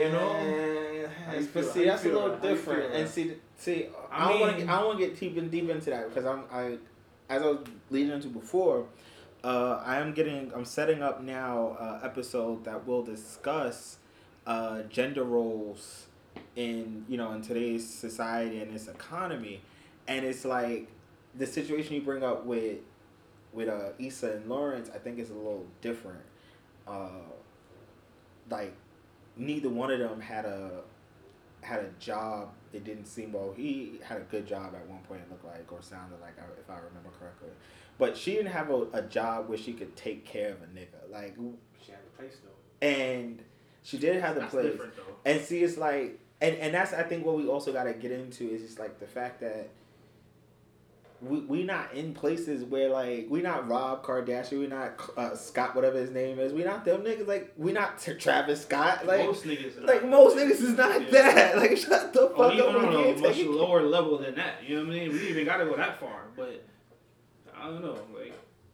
[0.01, 1.09] You know?
[1.27, 1.63] How you but feel?
[1.63, 2.83] see, How you that's a little different.
[2.91, 4.73] feel, and see, see, I I want mean- to.
[4.73, 6.43] I don't want to get deep and deep into that because I'm.
[6.51, 6.77] I,
[7.29, 7.59] as I was
[7.91, 8.87] leading into before,
[9.43, 10.51] uh, I am getting.
[10.55, 13.97] I'm setting up now uh, episode that will discuss
[14.47, 16.07] uh, gender roles
[16.55, 19.61] in you know in today's society and this economy,
[20.07, 20.87] and it's like
[21.35, 22.79] the situation you bring up with
[23.53, 24.89] with uh, Issa and Lawrence.
[24.93, 26.21] I think is a little different.
[26.87, 27.09] Uh,
[28.49, 28.73] like
[29.35, 30.81] neither one of them had a
[31.61, 32.49] had a job.
[32.73, 33.53] It didn't seem well.
[33.55, 35.21] He had a good job at one point.
[35.21, 37.49] It looked like or sounded like, if I remember correctly.
[37.97, 41.11] But she didn't have a, a job where she could take care of a nigga.
[41.11, 41.35] Like,
[41.83, 42.85] She had a place though.
[42.87, 43.41] and
[43.87, 44.79] she did have the That's place.
[45.25, 48.11] And see, it's like, and and that's I think what we also got to get
[48.11, 49.69] into is just like the fact that
[51.21, 55.73] we we not in places where like we not Rob Kardashian, we not uh, Scott,
[55.73, 57.27] whatever his name is, we not them niggas.
[57.27, 59.05] Like we not T- Travis Scott.
[59.07, 60.11] Like most niggas, like not.
[60.11, 61.11] most niggas is not Yeah.
[61.11, 61.57] that.
[61.57, 62.75] Like shut the fuck Or even up.
[62.83, 64.55] on a much lower level than that.
[64.67, 65.11] You know what I mean?
[65.13, 66.63] We even gotta go that far, but
[67.55, 67.97] I don't know.
[68.13, 68.33] Like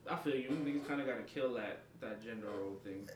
[0.10, 3.08] I feel you niggas kind of gotta kill that that gender role thing.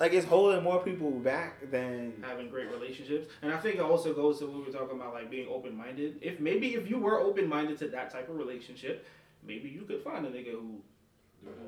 [0.00, 4.12] Like it's holding more people back than Having great relationships, and I think it also
[4.12, 6.18] goes to what we were talking about, like being open minded.
[6.20, 9.06] If maybe if you were open minded to that type of relationship,
[9.46, 10.80] maybe you could find a nigga who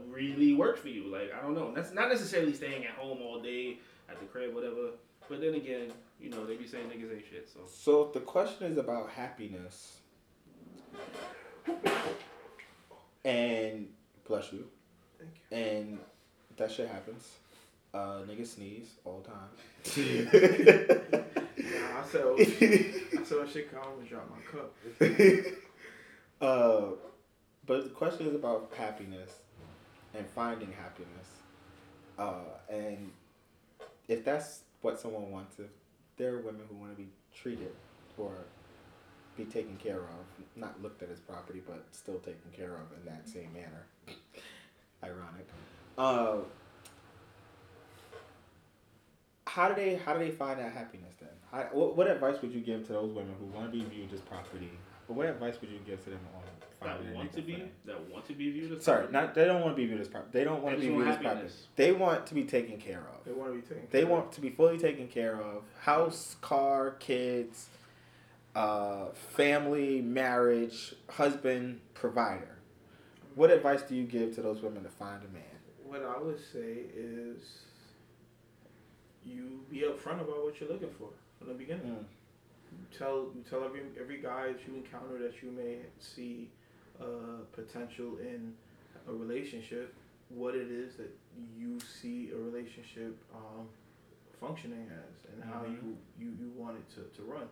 [0.09, 1.05] really works for you.
[1.07, 1.73] Like I don't know.
[1.73, 4.91] That's not necessarily staying at home all day at the crib, whatever.
[5.29, 7.49] But then again, you know they be saying niggas ain't shit.
[7.49, 9.99] So So if the question is about happiness,
[13.25, 13.89] and
[14.27, 14.67] bless you,
[15.19, 15.57] Thank you.
[15.57, 15.99] and
[16.57, 17.31] that shit happens.
[17.97, 19.49] Uh, niggas sneeze all the time.
[21.59, 24.75] Nah, I said, I said when shit come, I'm gonna drop my cup.
[26.41, 26.95] uh,
[27.67, 29.33] but the question is about happiness
[30.15, 31.27] and finding happiness.
[32.19, 33.11] Uh, and
[34.07, 35.67] if that's what someone wants, if
[36.19, 37.73] there are women who want to be treated
[38.19, 38.33] or
[39.37, 43.05] be taken care of, not looked at as property, but still taken care of in
[43.07, 43.87] that same manner.
[45.03, 45.49] Ironic.
[45.99, 46.37] Uh,
[49.57, 51.31] how do they how do they find that happiness then?
[51.51, 54.13] How, what, what advice would you give to those women who want to be viewed
[54.13, 54.71] as property?
[55.09, 56.43] But what advice would you give to them on
[56.79, 59.13] find that want to be that want to be viewed as Sorry, property?
[59.13, 60.31] not they don't want to be viewed as property.
[60.39, 61.49] They don't want to be viewed as property.
[61.77, 63.25] They want to be taken care of.
[63.25, 63.89] They want to be taken.
[63.91, 65.63] They care want to be fully taken care of.
[65.81, 67.69] House, car, kids,
[68.55, 72.59] uh, family, marriage, husband, provider.
[73.35, 75.43] What advice do you give to those women to find a man?
[75.85, 77.66] What I would say is,
[79.27, 81.09] you be upfront about what you're looking for
[81.39, 81.87] from the beginning.
[81.87, 82.05] Mm.
[82.73, 86.51] You tell you tell every every guy that you encounter that you may see
[87.01, 88.53] uh, potential in
[89.09, 89.95] a relationship,
[90.29, 91.11] what it is that
[91.57, 93.67] you see a relationship um,
[94.41, 97.49] functioning as, and how you, you you want it to, to run.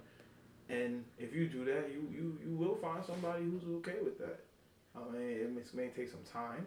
[0.68, 4.40] And if you do that, you, you, you will find somebody who's okay with that.
[4.96, 6.66] I mean, it may, may take some time.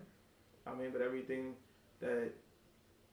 [0.67, 1.55] I mean, but everything
[1.99, 2.29] that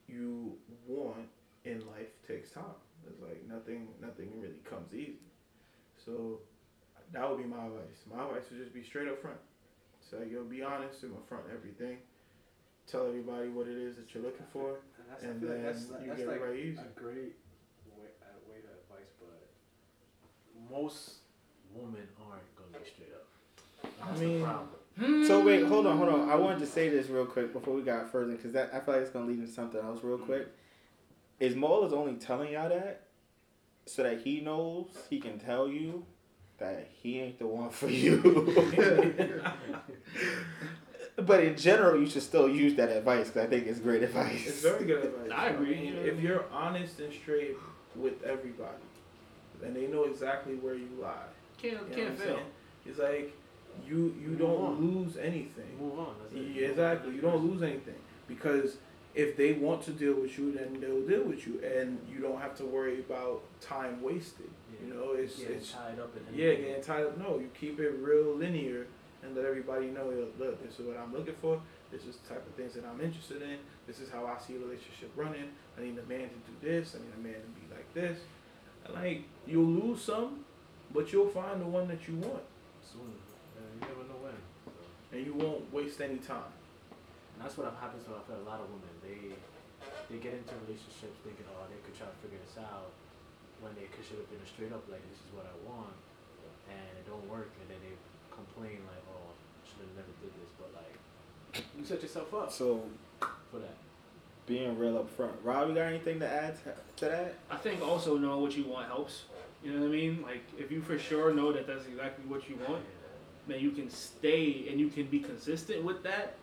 [0.07, 0.53] you
[0.87, 1.27] want
[1.65, 2.63] in life takes time.
[3.07, 5.19] It's like nothing nothing really comes easy.
[6.03, 6.39] So
[7.11, 8.01] that would be my advice.
[8.11, 9.37] My advice would just be straight up front.
[10.09, 11.97] So you'll be honest and upfront everything.
[12.87, 14.77] Tell everybody what it is that you're looking for.
[14.99, 16.79] And that's, And I like then that's, you that's get it like right easy.
[16.79, 17.33] a great
[17.97, 19.41] way, uh, way to advice, but
[20.71, 21.13] most
[21.73, 23.27] women aren't gonna be straight up.
[24.01, 24.69] I That's mean- the problem.
[25.27, 26.29] So wait, hold on, hold on.
[26.29, 28.93] I wanted to say this real quick before we got further because that I feel
[28.93, 30.47] like it's gonna lead into something else real quick.
[31.39, 33.01] Is Maul is only telling y'all that
[33.85, 36.05] so that he knows he can tell you
[36.57, 38.17] that he ain't the one for you.
[41.17, 44.47] but in general, you should still use that advice because I think it's great advice.
[44.47, 45.31] It's very good advice.
[45.33, 45.75] I agree.
[45.75, 47.55] mean, if you're honest and straight
[47.95, 48.71] with everybody,
[49.63, 51.13] and they know exactly where you lie.
[51.57, 52.35] Can't You know can't I'm fail.
[52.35, 52.45] saying?
[52.85, 53.33] It's like
[53.87, 54.81] you you Move don't on.
[54.81, 55.77] lose anything.
[55.79, 56.15] Move on.
[56.21, 56.63] That's it.
[56.69, 57.15] Exactly.
[57.15, 57.95] You don't lose anything
[58.27, 58.77] because
[59.15, 62.39] if they want to deal with you, then they'll deal with you, and you don't
[62.39, 64.49] have to worry about time wasted.
[64.85, 67.17] You know, it's Getting it's tied up in yeah, getting tied up.
[67.17, 68.87] No, you keep it real linear
[69.23, 70.11] and let everybody know.
[70.37, 71.61] Look, this is what I'm looking for.
[71.91, 73.57] This is the type of things that I'm interested in.
[73.87, 75.49] This is how I see a relationship running.
[75.77, 76.95] I need a man to do this.
[76.95, 78.19] I need a man to be like this.
[78.85, 80.43] And like you'll lose some,
[80.93, 82.43] but you'll find the one that you want,
[82.83, 83.13] Soon.
[83.55, 84.33] Yeah, you never know when.
[84.65, 84.71] So.
[85.13, 86.51] and you won't waste any time.
[87.35, 88.95] And that's what happens to a lot of women.
[89.03, 89.35] They
[90.09, 92.93] they get into relationships thinking, oh, they could try to figure this out
[93.59, 95.95] when they could should have been straight up like, this is what I want,
[96.69, 97.95] and it don't work, and then they
[98.29, 99.33] complain like, oh,
[99.65, 100.95] should have never did this, but like,
[101.77, 102.83] you set yourself up So
[103.49, 103.75] for that.
[104.45, 105.33] being real up front.
[105.43, 107.35] Rob, you got anything to add to, to that?
[107.49, 109.23] I think also knowing what you want helps.
[109.63, 110.21] You know what I mean?
[110.21, 112.83] Like if you for sure know that that's exactly what you want,
[113.47, 116.35] then you can stay and you can be consistent with that.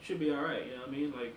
[0.00, 0.64] You should be all right.
[0.66, 1.12] You know what I mean?
[1.12, 1.34] Like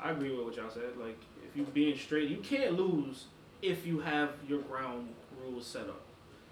[0.00, 0.96] I agree with what y'all said.
[1.00, 1.18] Like
[1.48, 3.26] if you being straight, you can't lose
[3.62, 5.08] if you have your ground
[5.42, 6.02] rules set up,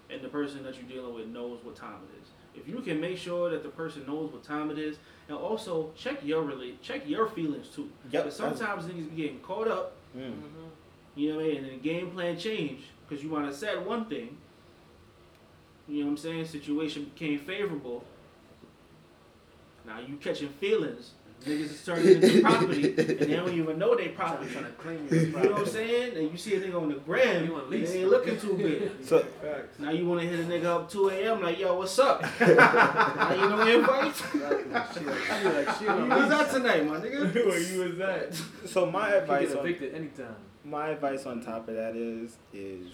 [0.09, 2.29] and the person that you're dealing with knows what time it is.
[2.55, 5.91] If you can make sure that the person knows what time it is, and also
[5.95, 7.89] check your really check your feelings too.
[8.11, 8.23] Yep.
[8.23, 10.33] Because sometimes niggas be getting caught up Mm.
[11.15, 11.57] you know what I mean?
[11.57, 14.37] And then the game plan changed because you want to set one thing.
[15.87, 16.45] You know what I'm saying?
[16.45, 18.03] Situation became favorable.
[19.85, 21.11] Now you catching feelings.
[21.45, 24.49] Niggas is turning into property, and they don't even know they property.
[24.51, 25.25] Trying to claim property.
[25.25, 26.17] You know what I'm saying?
[26.17, 27.91] And you see a nigga on the gram, You on and lease.
[27.91, 28.91] they ain't looking too good.
[29.05, 29.25] So
[29.79, 31.41] Now you want to hit a nigga up 2 a.m.
[31.41, 32.21] like, yo, what's up?
[32.39, 34.07] now you know invite.
[34.07, 35.01] Exactly.
[35.01, 37.33] She like, she like, she on Who's that tonight, my nigga?
[37.45, 38.33] Where you was at?
[38.69, 40.35] so my You advice get on evicted anytime.
[40.63, 42.87] my advice on top of that is is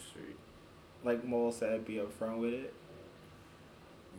[1.04, 2.74] like Mole said, be upfront with it.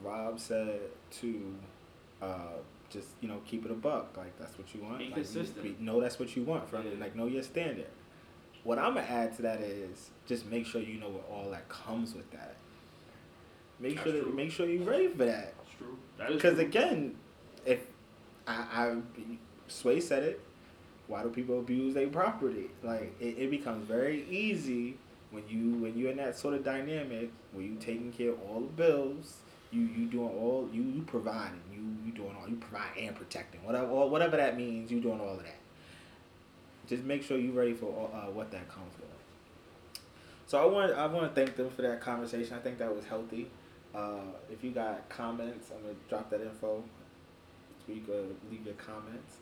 [0.02, 0.80] Rob said
[1.20, 1.54] to
[2.22, 2.36] uh,
[2.90, 4.16] just you know keep it a buck.
[4.16, 4.98] Like that's what you want.
[4.98, 5.64] Be like, consistent.
[5.64, 6.94] You, be, know that's what you want from it.
[6.94, 7.00] Yeah.
[7.00, 7.86] Like know your standard.
[8.64, 11.68] What I'm gonna add to that is just make sure you know what all that
[11.68, 12.56] comes with that.
[13.78, 15.54] Make That's sure that, make sure you're ready for that.
[15.56, 15.98] That's true.
[16.18, 17.14] That is Because again,
[17.64, 17.80] if
[18.46, 18.96] I, I
[19.68, 20.40] Sway said it,
[21.06, 22.70] why do people abuse their property?
[22.82, 24.96] Like it, it becomes very easy
[25.30, 28.60] when you when you're in that sort of dynamic where you taking care of all
[28.60, 29.36] the bills,
[29.70, 33.62] you you doing all you you providing, you you doing all you provide and protecting
[33.64, 34.90] whatever whatever that means.
[34.90, 35.58] You doing all of that.
[36.88, 39.06] Just make sure you're ready for uh, what that comes with.
[40.46, 42.56] So I want I want to thank them for that conversation.
[42.56, 43.48] I think that was healthy.
[43.94, 46.82] Uh, if you got comments, I'm gonna drop that info.
[47.86, 49.36] So you could leave your comments.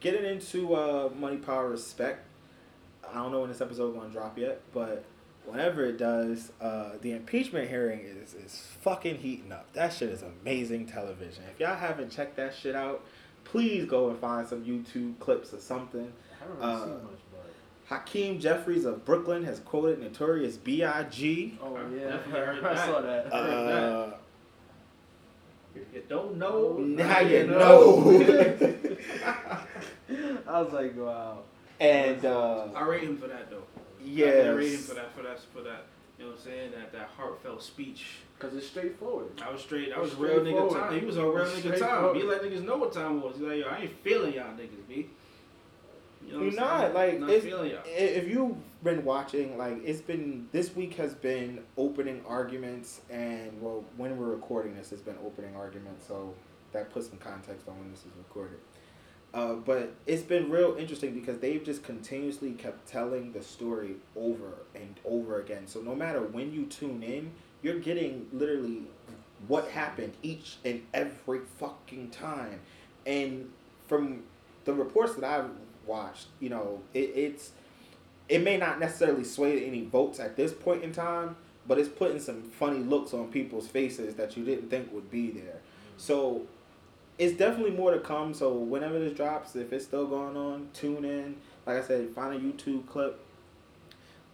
[0.00, 2.26] Getting into uh, money, power, respect.
[3.06, 5.04] I don't know when this episode gonna drop yet, but
[5.46, 9.72] whenever it does, uh, the impeachment hearing is is fucking heating up.
[9.72, 11.44] That shit is amazing television.
[11.52, 13.04] If y'all haven't checked that shit out,
[13.44, 16.12] please go and find some YouTube clips or something.
[16.40, 17.94] I haven't really Uh, seen much, but.
[17.96, 21.58] Hakeem Jeffries of Brooklyn has quoted Notorious B.I.G.
[21.62, 23.32] Oh yeah, definitely heard I saw that.
[23.32, 24.10] Uh,
[25.74, 28.10] If you don't know, Now you know.
[30.46, 31.38] I was like, wow.
[31.80, 33.62] and uh, I rate him for that though.
[34.04, 35.86] Yes, rate him for that, for that, for that.
[36.18, 36.70] You know what I'm saying?
[36.72, 38.18] That that heartfelt speech.
[38.38, 39.40] Because it's straightforward.
[39.44, 39.92] I was straight.
[39.92, 40.98] I was real nigga time.
[40.98, 42.14] He was on real nigga time.
[42.14, 43.36] He let niggas know what time it was.
[43.36, 45.08] He's like, yo, I ain't feeling y'all niggas, b.
[46.26, 50.74] You know I'm not like not it's, if you've been watching, like it's been this
[50.76, 56.06] week has been opening arguments, and well, when we're recording this, it's been opening arguments,
[56.06, 56.34] so
[56.72, 58.58] that puts some context on when this is recorded.
[59.34, 64.52] Uh, but it's been real interesting because they've just continuously kept telling the story over
[64.74, 65.66] and over again.
[65.66, 67.30] So no matter when you tune in,
[67.62, 68.82] you're getting literally
[69.48, 72.60] what happened each and every fucking time.
[73.06, 73.50] And
[73.88, 74.22] from
[74.64, 75.50] the reports that I've
[75.86, 77.52] watched, you know, it, it's
[78.28, 82.20] it may not necessarily sway any votes at this point in time, but it's putting
[82.20, 85.60] some funny looks on people's faces that you didn't think would be there.
[85.96, 86.46] So
[87.18, 88.34] it's definitely more to come.
[88.34, 91.36] So whenever this drops, if it's still going on, tune in.
[91.66, 93.20] Like I said, find a YouTube clip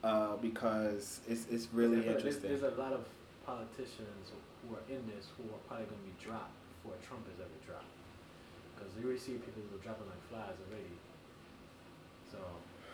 [0.03, 2.51] uh, because it's it's really there's- interesting.
[2.51, 3.05] There's a lot of
[3.45, 4.31] politicians
[4.69, 6.53] who are in this who are probably going to be dropped
[6.83, 7.85] before Trump is ever dropped.
[8.77, 10.95] Because you already see people who are dropping like flies already.
[12.31, 12.39] So.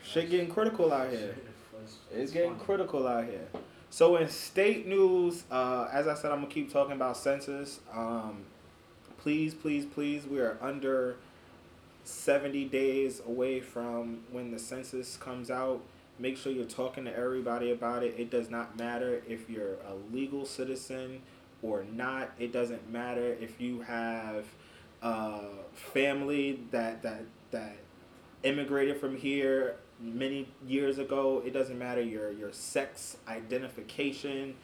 [0.02, 1.34] Shit getting critical out here.
[1.82, 2.64] It's, It's getting fun.
[2.64, 3.48] critical out here.
[3.90, 7.80] So in state news, uh, as I said, I'm gonna keep talking about census.
[7.92, 8.44] Um,
[9.24, 11.16] please, please, please, we are under
[12.04, 15.80] 70 days away from when the census comes out.
[16.18, 18.16] Make sure you're talking to everybody about it.
[18.18, 21.22] It does not matter if you're a legal citizen
[21.62, 22.32] or not.
[22.38, 24.44] It doesn't matter if you have
[25.02, 25.38] uh,
[25.72, 27.76] family that that that
[28.42, 31.42] immigrated from here many years ago.
[31.46, 34.54] It doesn't matter your your sex identification.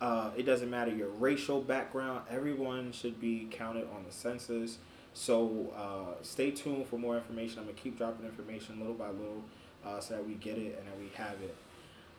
[0.00, 2.22] Uh, it doesn't matter your racial background.
[2.30, 4.78] Everyone should be counted on the census.
[5.14, 7.60] So uh, stay tuned for more information.
[7.60, 9.42] I'm gonna keep dropping information little by little,
[9.84, 11.54] uh, so that we get it and that we have it.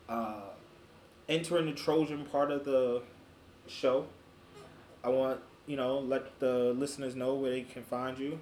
[0.07, 0.41] Uh,
[1.27, 3.01] entering the Trojan part of the
[3.67, 4.07] show.
[5.03, 8.39] I want you know let the listeners know where they can find you.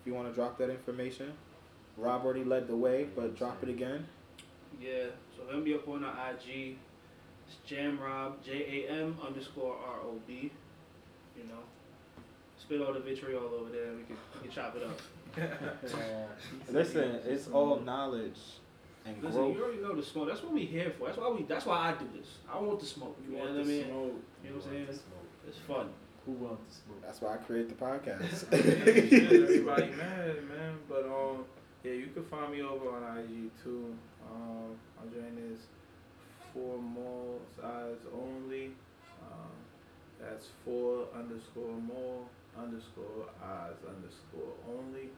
[0.00, 1.32] If you want to drop that information.
[1.96, 4.06] Rob already led the way, but drop it again.
[4.80, 5.06] Yeah,
[5.36, 6.76] so hit me up on the IG.
[7.50, 10.52] It's Jamrob, J A M underscore R O B.
[11.36, 11.58] You know,
[12.60, 13.92] spit all the vitriol over there.
[13.92, 15.00] We can we can chop it up.
[15.36, 16.26] Yeah.
[16.70, 18.38] Listen, it's all knowledge
[19.04, 19.56] and Listen, growth.
[19.56, 20.28] you already know the smoke.
[20.28, 21.06] That's what we here for.
[21.06, 21.42] That's why we.
[21.44, 22.28] That's why I do this.
[22.52, 23.18] I want the smoke.
[23.26, 23.84] You, know what I mean?
[23.84, 24.14] Smoke.
[24.44, 24.86] You know what I'm the saying?
[24.86, 25.28] smoke.
[25.48, 25.88] It's fun.
[26.26, 27.02] Who wants the smoke?
[27.02, 28.52] That's why I create the podcast.
[28.52, 30.78] Everybody mad, man.
[30.88, 31.44] But um,
[31.82, 33.96] yeah, you can find me over on IG too.
[34.30, 35.60] Um, my joint is
[36.52, 38.72] for more size only.
[39.22, 39.52] Um,
[40.20, 42.24] that's four underscore more
[42.58, 45.10] underscore eyes underscore only.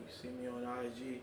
[0.00, 1.20] You see me on IG.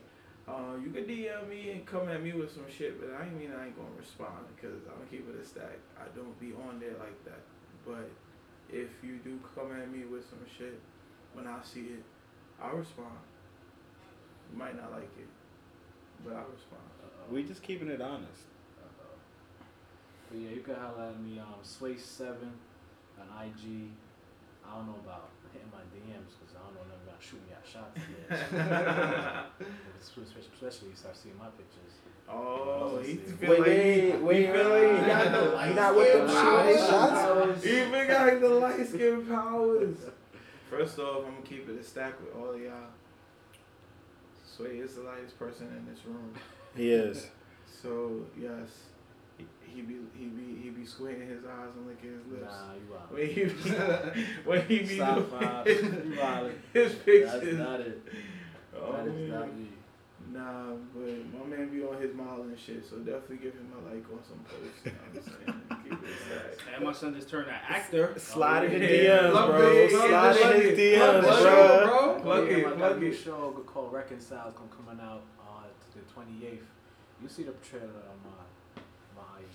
[0.47, 3.51] Uh, you can DM me and come at me with some shit, but I mean
[3.51, 5.77] I ain't gonna respond because I'm gonna keep it a stack.
[5.99, 7.41] I don't be on there like that.
[7.85, 8.09] But
[8.71, 10.79] if you do come at me with some shit,
[11.33, 12.03] when I see it,
[12.61, 13.19] I'll respond.
[14.51, 15.27] You might not like it,
[16.23, 16.83] but I'll respond.
[17.29, 18.43] We just keeping it honest.
[20.29, 20.31] Uh-oh.
[20.31, 22.21] But yeah, you can holler at me, um, Sway7
[23.19, 23.89] on IG.
[24.65, 27.63] I don't know about hitting my DMs because I don't know nothing about shooting y'all
[27.63, 27.95] shots.
[28.27, 29.45] there.
[30.01, 31.93] especially, especially you start seeing my pictures.
[32.29, 35.07] Oh, he Wait, feel like he, wait, wait, he feel like he wait.
[35.07, 36.79] got the light not with skin powers.
[36.89, 37.63] shots?
[37.63, 39.95] He even got the light skin powers.
[40.69, 42.73] First off, I'm gonna keep it a stack with all of y'all.
[44.45, 46.33] Sway is the lightest person in this room.
[46.75, 47.27] He is.
[47.81, 48.67] So yes,
[49.37, 52.53] he, he be he be he be squinting his eyes and licking his lips.
[52.53, 53.13] Nah, you out.
[53.13, 53.43] When he
[54.49, 55.65] when he be Stop, doing Bob.
[55.67, 56.53] his, You wildin'.
[56.73, 58.01] his That's not it.
[58.75, 59.29] Oh, that is man.
[59.29, 59.67] not me.
[60.29, 63.89] Nah, but my man be on his mile and shit, so definitely give him a
[63.89, 64.85] like on some posts.
[64.85, 65.83] You know what I'm saying?
[66.01, 66.59] Keep it.
[66.75, 68.13] And my son just turned an actor.
[68.17, 69.71] Slide in the Yeah, DMs, bro.
[69.71, 71.85] it, Slide in his DMs, bro.
[71.85, 72.19] bro.
[72.21, 73.13] Plug it, plug it.
[73.13, 75.63] show called Reconcile gonna coming out uh, on
[75.95, 76.01] the
[76.45, 76.59] 28th.
[77.23, 78.81] You see the trailer on my
[79.15, 79.45] my IG.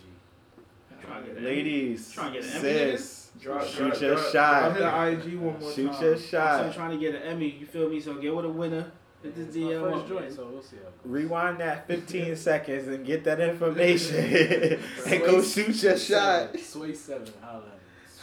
[0.89, 0.92] Trying to get an
[1.41, 4.77] Ladies, Trying to get an sis, Drop, shoot your drop, shot.
[4.77, 6.03] Drop the IG one more Shoot time.
[6.03, 6.75] your My son shot.
[6.75, 7.51] trying to get an Emmy.
[7.51, 8.01] You feel me?
[8.01, 8.93] So get with a winner.
[9.23, 11.11] Hit this It's my DM first joint, so we'll see how it goes.
[11.13, 14.17] Rewind that 15 seconds and get that information
[15.07, 16.59] and go shoot your shot.
[16.59, 17.63] Sway seven, holla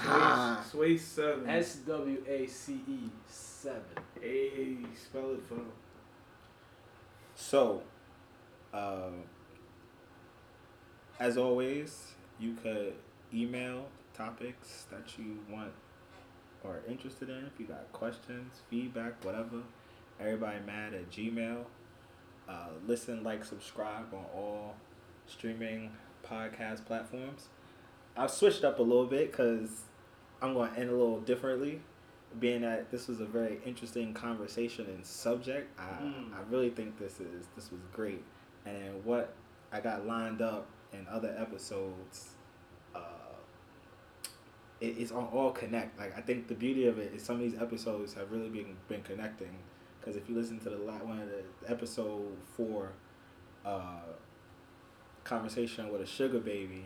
[0.01, 0.65] Ah.
[0.71, 1.49] Sway, Sway seven.
[1.49, 3.81] S W A C E seven.
[4.23, 5.71] A spell it for them.
[7.35, 7.81] So,
[8.73, 9.09] uh,
[11.19, 12.93] as always, you could
[13.33, 15.71] email topics that you want
[16.63, 19.61] or interested in, if you got questions, feedback, whatever,
[20.19, 21.63] everybody mad at Gmail.
[22.47, 24.75] Uh, listen, like, subscribe on all
[25.27, 25.91] streaming
[26.27, 27.47] podcast platforms.
[28.17, 29.83] I've switched up a little bit because
[30.41, 31.81] I'm going to end a little differently.
[32.39, 36.33] Being that this was a very interesting conversation and subject, I, Mm.
[36.33, 38.23] I really think this is this was great.
[38.65, 39.33] And what
[39.71, 42.29] I got lined up in other episodes,
[42.95, 42.99] uh,
[44.81, 45.97] it, it's on all connect.
[45.99, 48.75] Like I think the beauty of it is some of these episodes have really been
[48.87, 49.55] been connecting.
[49.99, 52.93] Because if you listen to the one of the episode four,
[53.65, 53.99] uh,
[55.23, 56.85] conversation with a sugar baby,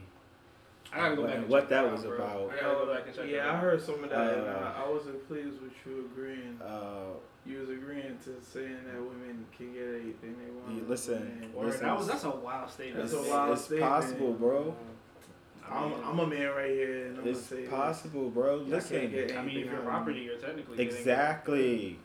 [0.94, 2.16] I gotta go what, back and what that out, was bro.
[2.16, 2.52] about.
[2.52, 4.84] I gotta go back and check yeah, I heard some of that, and Uh, I,
[4.86, 6.60] I wasn't pleased with you agreeing.
[6.64, 7.14] Uh,
[7.46, 10.76] You was agreeing to saying that women can get anything they want.
[10.76, 11.80] You listen, Man.
[11.82, 12.98] that was that's a wild statement.
[13.10, 13.92] That's a wild it's statement.
[13.92, 14.76] possible, bro.
[15.70, 18.58] I I'm, I'm a man right here, and I'm It's gonna say possible, bro.
[18.58, 20.26] Listen, get I mean, if you're property, me.
[20.26, 22.00] you're technically exactly.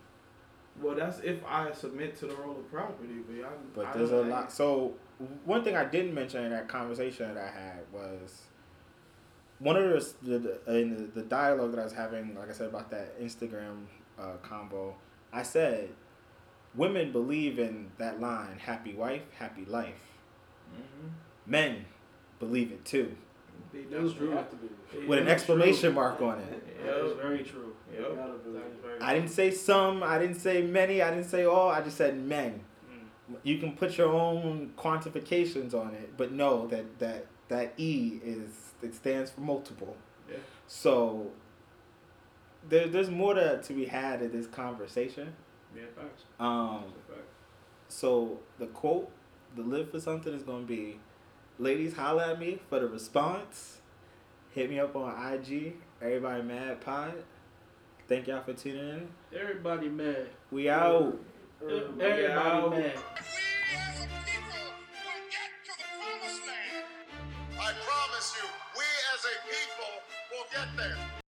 [0.81, 4.11] Well, that's if I submit to the role of property, but I, But I there's
[4.13, 4.53] a don't- lot.
[4.53, 4.95] So
[5.45, 8.43] one thing I didn't mention in that conversation that I had was
[9.59, 9.83] one of
[10.23, 13.21] the the, in the, the dialogue that I was having, like I said about that
[13.21, 13.85] Instagram
[14.19, 14.95] uh, combo.
[15.33, 15.91] I said
[16.75, 20.01] women believe in that line, "Happy wife, happy life."
[20.75, 21.11] Mhm.
[21.47, 21.85] Men
[22.39, 23.17] believe it too,
[23.73, 24.19] They That's do.
[24.19, 24.31] true.
[24.31, 24.69] Have to be.
[24.93, 25.31] They with an do.
[25.31, 26.63] exclamation mark on it.
[26.85, 27.21] yeah, That is Yep.
[27.23, 27.75] very true.
[27.93, 28.17] You Yep.
[28.17, 28.63] gotta That believe.
[28.63, 30.03] is very I didn't say some.
[30.03, 31.03] I didn't say many.
[31.03, 31.69] I didn't say all.
[31.69, 32.61] I just said men.
[33.31, 33.37] Mm.
[33.43, 38.68] You can put your own quantifications on it, but know that that that E is
[38.83, 39.97] it stands for multiple.
[40.29, 40.37] Yeah.
[40.67, 41.29] So
[42.69, 45.35] there, there's more to, to be had in this conversation.
[45.75, 46.25] Yeah, facts.
[46.39, 47.29] Um, That's a fact.
[47.89, 49.11] so the quote,
[49.57, 50.99] the live for something is gonna be,
[51.59, 53.79] ladies holla at me for the response.
[54.51, 55.75] Hit me up on IG.
[56.01, 57.13] Everybody mad pod.
[58.09, 59.09] Thank y'all for tuning in.
[59.39, 60.29] Everybody mad.
[60.51, 61.19] We out.
[61.63, 62.71] Everybody out.
[62.71, 62.99] mad.